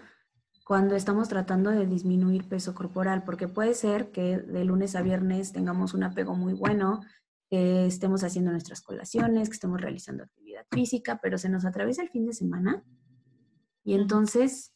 cuando 0.66 0.96
estamos 0.96 1.30
tratando 1.30 1.72
de 1.72 1.88
disminuir 1.88 2.48
peso 2.48 2.76
corporal, 2.76 3.24
porque 3.24 3.48
puede 3.48 3.74
ser 3.74 4.12
que 4.12 4.38
de 4.38 4.66
lunes 4.66 4.96
a 4.96 5.02
viernes 5.02 5.54
tengamos 5.54 5.94
un 5.94 6.04
apego 6.04 6.36
muy 6.36 6.54
bueno, 6.54 7.02
que 7.50 7.86
estemos 7.86 8.24
haciendo 8.24 8.52
nuestras 8.52 8.82
colaciones, 8.82 9.48
que 9.48 9.54
estemos 9.54 9.80
realizando 9.80 10.24
actividad 10.24 10.66
física, 10.70 11.20
pero 11.24 11.38
se 11.38 11.50
nos 11.50 11.66
atraviesa 11.66 12.02
el 12.02 12.10
fin 12.10 12.26
de 12.26 12.34
semana 12.34 12.84
y 13.88 13.94
entonces, 13.94 14.74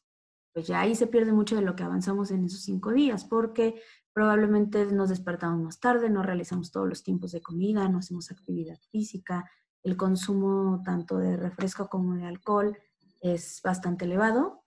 pues 0.54 0.68
ya 0.68 0.82
ahí 0.82 0.96
se 0.96 1.08
pierde 1.08 1.32
mucho 1.32 1.56
de 1.56 1.62
lo 1.62 1.76
que 1.76 1.84
avanzamos 1.84 2.32
en 2.32 2.46
esos 2.46 2.62
cinco 2.62 2.92
días, 2.92 3.26
porque 3.26 3.82
probablemente 4.14 4.86
nos 4.88 5.10
despertamos 5.10 5.62
más 5.62 5.80
tarde, 5.80 6.10
no 6.10 6.24
realizamos 6.24 6.72
todos 6.72 6.88
los 6.88 7.04
tiempos 7.04 7.32
de 7.32 7.42
comida, 7.42 7.88
no 7.88 8.00
hacemos 8.00 8.32
actividad 8.32 8.78
física, 8.92 9.50
el 9.84 9.98
consumo 9.98 10.82
tanto 10.84 11.18
de 11.18 11.38
refresco 11.38 11.90
como 11.90 12.16
de 12.16 12.26
alcohol 12.26 12.78
es 13.22 13.62
bastante 13.64 14.06
elevado, 14.06 14.64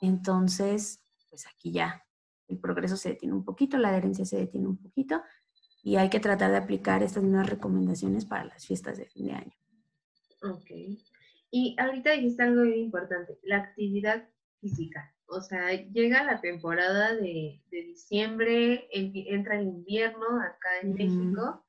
entonces, 0.00 1.02
pues 1.28 1.46
aquí 1.46 1.72
ya 1.72 2.04
el 2.48 2.58
progreso 2.58 2.96
se 2.96 3.10
detiene 3.10 3.34
un 3.34 3.44
poquito, 3.44 3.78
la 3.78 3.88
adherencia 3.88 4.24
se 4.24 4.36
detiene 4.36 4.68
un 4.68 4.76
poquito 4.76 5.22
y 5.82 5.96
hay 5.96 6.10
que 6.10 6.20
tratar 6.20 6.50
de 6.50 6.58
aplicar 6.58 7.02
estas 7.02 7.22
mismas 7.22 7.48
recomendaciones 7.48 8.24
para 8.24 8.44
las 8.44 8.66
fiestas 8.66 8.98
de 8.98 9.06
fin 9.06 9.26
de 9.26 9.32
año. 9.32 9.52
Ok. 10.42 10.70
Y 11.50 11.76
ahorita 11.78 12.12
dijiste 12.12 12.42
algo 12.42 12.64
muy 12.64 12.80
importante, 12.80 13.38
la 13.42 13.58
actividad 13.58 14.28
física. 14.60 15.13
O 15.26 15.40
sea, 15.40 15.72
llega 15.72 16.24
la 16.24 16.40
temporada 16.40 17.14
de, 17.14 17.60
diciembre, 17.70 18.88
entra 18.92 19.58
el 19.58 19.68
invierno 19.68 20.40
acá 20.40 20.80
en 20.82 20.94
México. 20.94 21.64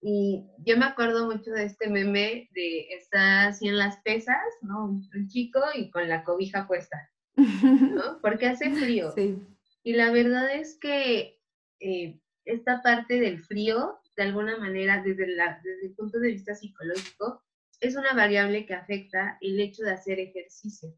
Y 0.00 0.44
yo 0.58 0.76
me 0.76 0.84
acuerdo 0.84 1.26
mucho 1.26 1.50
de 1.50 1.64
este 1.64 1.88
meme 1.88 2.48
de 2.52 2.88
estar 2.90 3.48
así 3.48 3.68
en 3.68 3.78
las 3.78 4.00
pesas, 4.02 4.38
¿no? 4.62 4.84
Un 4.86 5.28
chico 5.28 5.60
y 5.74 5.90
con 5.90 6.08
la 6.08 6.22
cobija 6.22 6.68
puesta, 6.68 7.10
¿no? 7.36 8.20
Porque 8.22 8.46
hace 8.46 8.70
frío. 8.70 9.12
Sí. 9.12 9.38
Y 9.82 9.94
la 9.94 10.10
verdad 10.10 10.54
es 10.54 10.78
que 10.78 11.40
eh, 11.80 12.20
esta 12.44 12.82
parte 12.82 13.20
del 13.20 13.42
frío, 13.42 13.98
de 14.16 14.22
alguna 14.22 14.56
manera, 14.58 15.02
desde, 15.02 15.26
la, 15.28 15.60
desde 15.62 15.86
el 15.86 15.94
punto 15.94 16.18
de 16.18 16.32
vista 16.32 16.54
psicológico, 16.54 17.42
es 17.80 17.96
una 17.96 18.12
variable 18.14 18.66
que 18.66 18.74
afecta 18.74 19.38
el 19.40 19.60
hecho 19.60 19.84
de 19.84 19.92
hacer 19.92 20.18
ejercicio, 20.18 20.94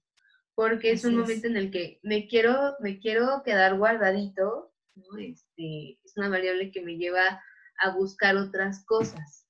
porque 0.55 0.93
es 0.93 1.05
un 1.05 1.17
momento 1.17 1.47
en 1.47 1.57
el 1.57 1.71
que 1.71 2.01
me 2.03 2.29
quiero, 2.29 2.77
me 2.81 2.99
quiero 2.99 3.43
quedar 3.45 3.79
guardadito, 3.79 4.73
¿no? 4.95 5.19
este, 5.19 5.99
es 6.05 6.17
una 6.17 6.29
variable 6.29 6.71
que 6.71 6.83
me 6.83 6.97
lleva 6.97 7.43
a 7.79 7.91
buscar 7.95 8.37
otras 8.37 8.85
cosas. 8.85 9.47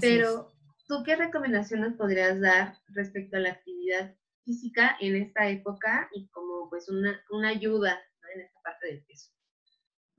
Pero, 0.00 0.54
¿tú 0.88 1.02
qué 1.04 1.16
recomendaciones 1.16 1.94
podrías 1.94 2.40
dar 2.40 2.78
respecto 2.88 3.36
a 3.36 3.40
la 3.40 3.50
actividad 3.50 4.16
física 4.44 4.96
en 5.00 5.16
esta 5.16 5.48
época 5.48 6.08
y 6.14 6.28
como 6.28 6.70
pues 6.70 6.88
una, 6.88 7.22
una 7.30 7.48
ayuda 7.48 8.00
en 8.34 8.40
esta 8.40 8.60
parte 8.62 8.86
del 8.86 9.04
peso? 9.04 9.30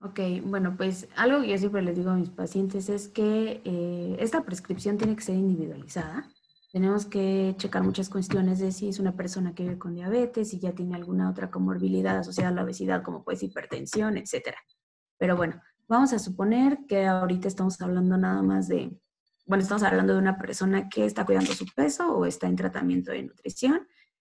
Ok, 0.01 0.19
bueno, 0.43 0.75
pues 0.75 1.07
algo 1.15 1.41
que 1.41 1.47
yo 1.47 1.57
siempre 1.57 1.81
les 1.81 1.95
digo 1.95 2.09
a 2.09 2.15
mis 2.15 2.29
pacientes 2.29 2.89
es 2.89 3.07
que 3.07 3.61
eh, 3.63 4.17
esta 4.19 4.43
prescripción 4.43 4.97
tiene 4.97 5.15
que 5.15 5.21
ser 5.21 5.35
individualizada. 5.35 6.29
Tenemos 6.73 7.05
que 7.05 7.53
checar 7.59 7.83
muchas 7.83 8.09
cuestiones 8.09 8.57
de 8.57 8.71
si 8.71 8.89
es 8.89 8.97
una 8.97 9.15
persona 9.15 9.53
que 9.53 9.61
vive 9.61 9.77
con 9.77 9.93
diabetes, 9.93 10.49
si 10.49 10.59
ya 10.59 10.73
tiene 10.73 10.95
alguna 10.95 11.29
otra 11.29 11.51
comorbilidad 11.51 12.17
asociada 12.17 12.49
a 12.49 12.53
la 12.53 12.63
obesidad, 12.63 13.03
como 13.03 13.23
puede 13.23 13.37
ser 13.37 13.49
hipertensión, 13.51 14.17
etcétera. 14.17 14.57
Pero 15.19 15.37
bueno, 15.37 15.61
vamos 15.87 16.13
a 16.13 16.19
suponer 16.19 16.79
que 16.87 17.05
ahorita 17.05 17.47
estamos 17.47 17.79
hablando 17.79 18.17
nada 18.17 18.41
más 18.41 18.67
de, 18.67 18.91
bueno, 19.45 19.61
estamos 19.61 19.83
hablando 19.83 20.13
de 20.13 20.19
una 20.19 20.39
persona 20.39 20.89
que 20.89 21.05
está 21.05 21.27
cuidando 21.27 21.53
su 21.53 21.67
peso 21.75 22.11
o 22.11 22.25
está 22.25 22.47
en 22.47 22.55
tratamiento 22.55 23.11
de 23.11 23.21
nutrición, 23.21 23.87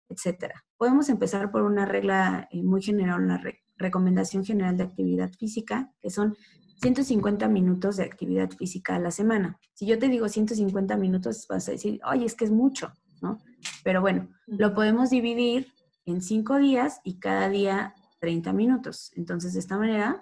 etcétera. 0.09 0.65
Podemos 0.75 1.07
empezar 1.07 1.49
por 1.49 1.61
una 1.61 1.85
regla 1.85 2.49
eh, 2.51 2.61
muy 2.61 2.81
general, 2.81 3.23
una 3.23 3.41
recomendación 3.77 4.43
general 4.43 4.75
de 4.75 4.83
actividad 4.83 5.31
física, 5.31 5.93
que 6.01 6.09
son 6.09 6.35
150 6.83 7.47
minutos 7.47 7.95
de 7.95 8.03
actividad 8.03 8.51
física 8.51 8.97
a 8.97 8.99
la 8.99 9.09
semana. 9.09 9.57
Si 9.73 9.85
yo 9.85 9.97
te 9.97 10.09
digo 10.09 10.27
150 10.27 10.97
minutos, 10.97 11.47
vas 11.47 11.69
a 11.69 11.71
decir, 11.71 12.01
oye, 12.05 12.25
es 12.25 12.35
que 12.35 12.43
es 12.43 12.51
mucho, 12.51 12.91
¿no? 13.21 13.41
Pero 13.85 14.01
bueno, 14.01 14.27
lo 14.47 14.73
podemos 14.73 15.09
dividir 15.09 15.71
en 16.05 16.21
cinco 16.21 16.57
días 16.57 16.99
y 17.05 17.19
cada 17.19 17.47
día 17.47 17.95
30 18.19 18.51
minutos. 18.51 19.13
Entonces, 19.15 19.53
de 19.53 19.59
esta 19.59 19.77
manera, 19.77 20.19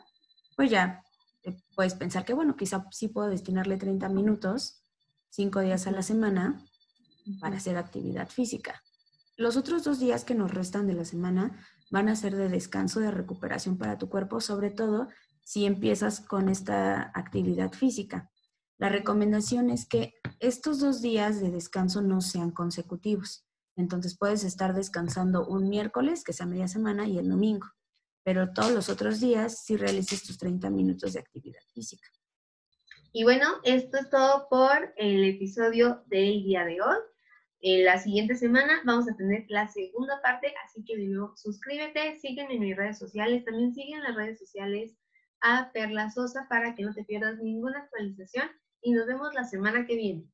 pues 0.56 0.69
ya 0.69 1.02
puedes 1.76 1.95
pensar 1.95 2.26
que, 2.26 2.34
bueno, 2.34 2.56
quizá 2.56 2.86
sí 2.91 3.08
puedo 3.08 3.30
destinarle 3.30 3.78
30 3.78 4.08
minutos, 4.10 4.84
cinco 5.32 5.62
días 5.62 5.88
a 5.88 5.91
la 5.91 6.04
semana, 6.04 6.63
para 7.39 7.58
hacer 7.58 7.76
actividad 7.76 8.30
física. 8.30 8.84
Los 9.36 9.58
otros 9.58 9.84
dos 9.84 10.00
días 10.00 10.26
que 10.26 10.36
nos 10.36 10.54
restan 10.54 10.86
de 10.86 10.93
la 10.93 11.06
semana 11.06 11.60
van 11.89 12.08
a 12.08 12.15
ser 12.15 12.36
de 12.36 12.50
descanso, 12.50 13.00
de 13.00 13.10
recuperación 13.10 13.80
para 13.80 13.97
tu 13.97 14.10
cuerpo, 14.10 14.41
sobre 14.41 14.69
todo 14.69 15.08
si 15.52 15.66
empiezas 15.66 16.22
con 16.22 16.48
esta 16.48 17.12
actividad 17.14 17.74
física. 17.74 18.32
La 18.78 18.88
recomendación 18.88 19.70
es 19.70 19.86
que 19.86 20.14
estos 20.40 20.80
dos 20.80 21.02
días 21.02 21.42
de 21.42 21.52
descanso 21.52 22.02
no 22.02 22.22
sean 22.22 22.52
consecutivos. 22.52 23.46
Entonces 23.76 24.18
puedes 24.18 24.46
estar 24.46 24.74
descansando 24.74 25.46
un 25.46 25.68
miércoles, 25.68 26.24
que 26.24 26.32
sea 26.32 26.46
media 26.46 26.70
semana, 26.70 27.06
y 27.06 27.18
el 27.18 27.28
domingo. 27.28 27.68
Pero 28.24 28.54
todos 28.54 28.72
los 28.72 28.88
otros 28.88 29.20
días 29.20 29.66
sí 29.66 29.76
realices 29.76 30.24
tus 30.24 30.38
30 30.38 30.70
minutos 30.70 31.12
de 31.12 31.20
actividad 31.20 31.60
física. 31.74 32.08
Y 33.12 33.26
bueno, 33.26 33.48
esto 33.66 33.98
es 33.98 34.10
todo 34.10 34.48
por 34.50 34.94
el 34.96 35.22
episodio 35.26 36.02
del 36.06 36.44
día 36.44 36.64
de 36.64 36.82
hoy. 36.82 36.98
En 37.60 37.84
la 37.84 38.00
siguiente 38.00 38.36
semana 38.36 38.82
vamos 38.86 39.10
a 39.10 39.18
tener 39.18 39.44
la 39.50 39.68
segunda 39.68 40.22
parte, 40.22 40.54
así 40.66 40.82
que 40.86 40.96
de 40.96 41.08
nuevo 41.08 41.36
suscríbete, 41.36 42.18
sígueme 42.22 42.54
en 42.54 42.62
mis 42.62 42.78
redes 42.78 42.98
sociales, 42.98 43.44
también 43.44 43.74
siguen 43.74 43.98
en 43.98 44.04
las 44.04 44.16
redes 44.16 44.40
sociales 44.40 44.96
a 45.41 45.71
Perla 45.73 46.10
Sosa 46.10 46.47
para 46.49 46.75
que 46.75 46.84
no 46.84 46.93
te 46.93 47.04
pierdas 47.04 47.39
ninguna 47.39 47.80
actualización 47.80 48.49
y 48.82 48.91
nos 48.93 49.06
vemos 49.06 49.34
la 49.34 49.43
semana 49.43 49.86
que 49.86 49.95
viene. 49.95 50.25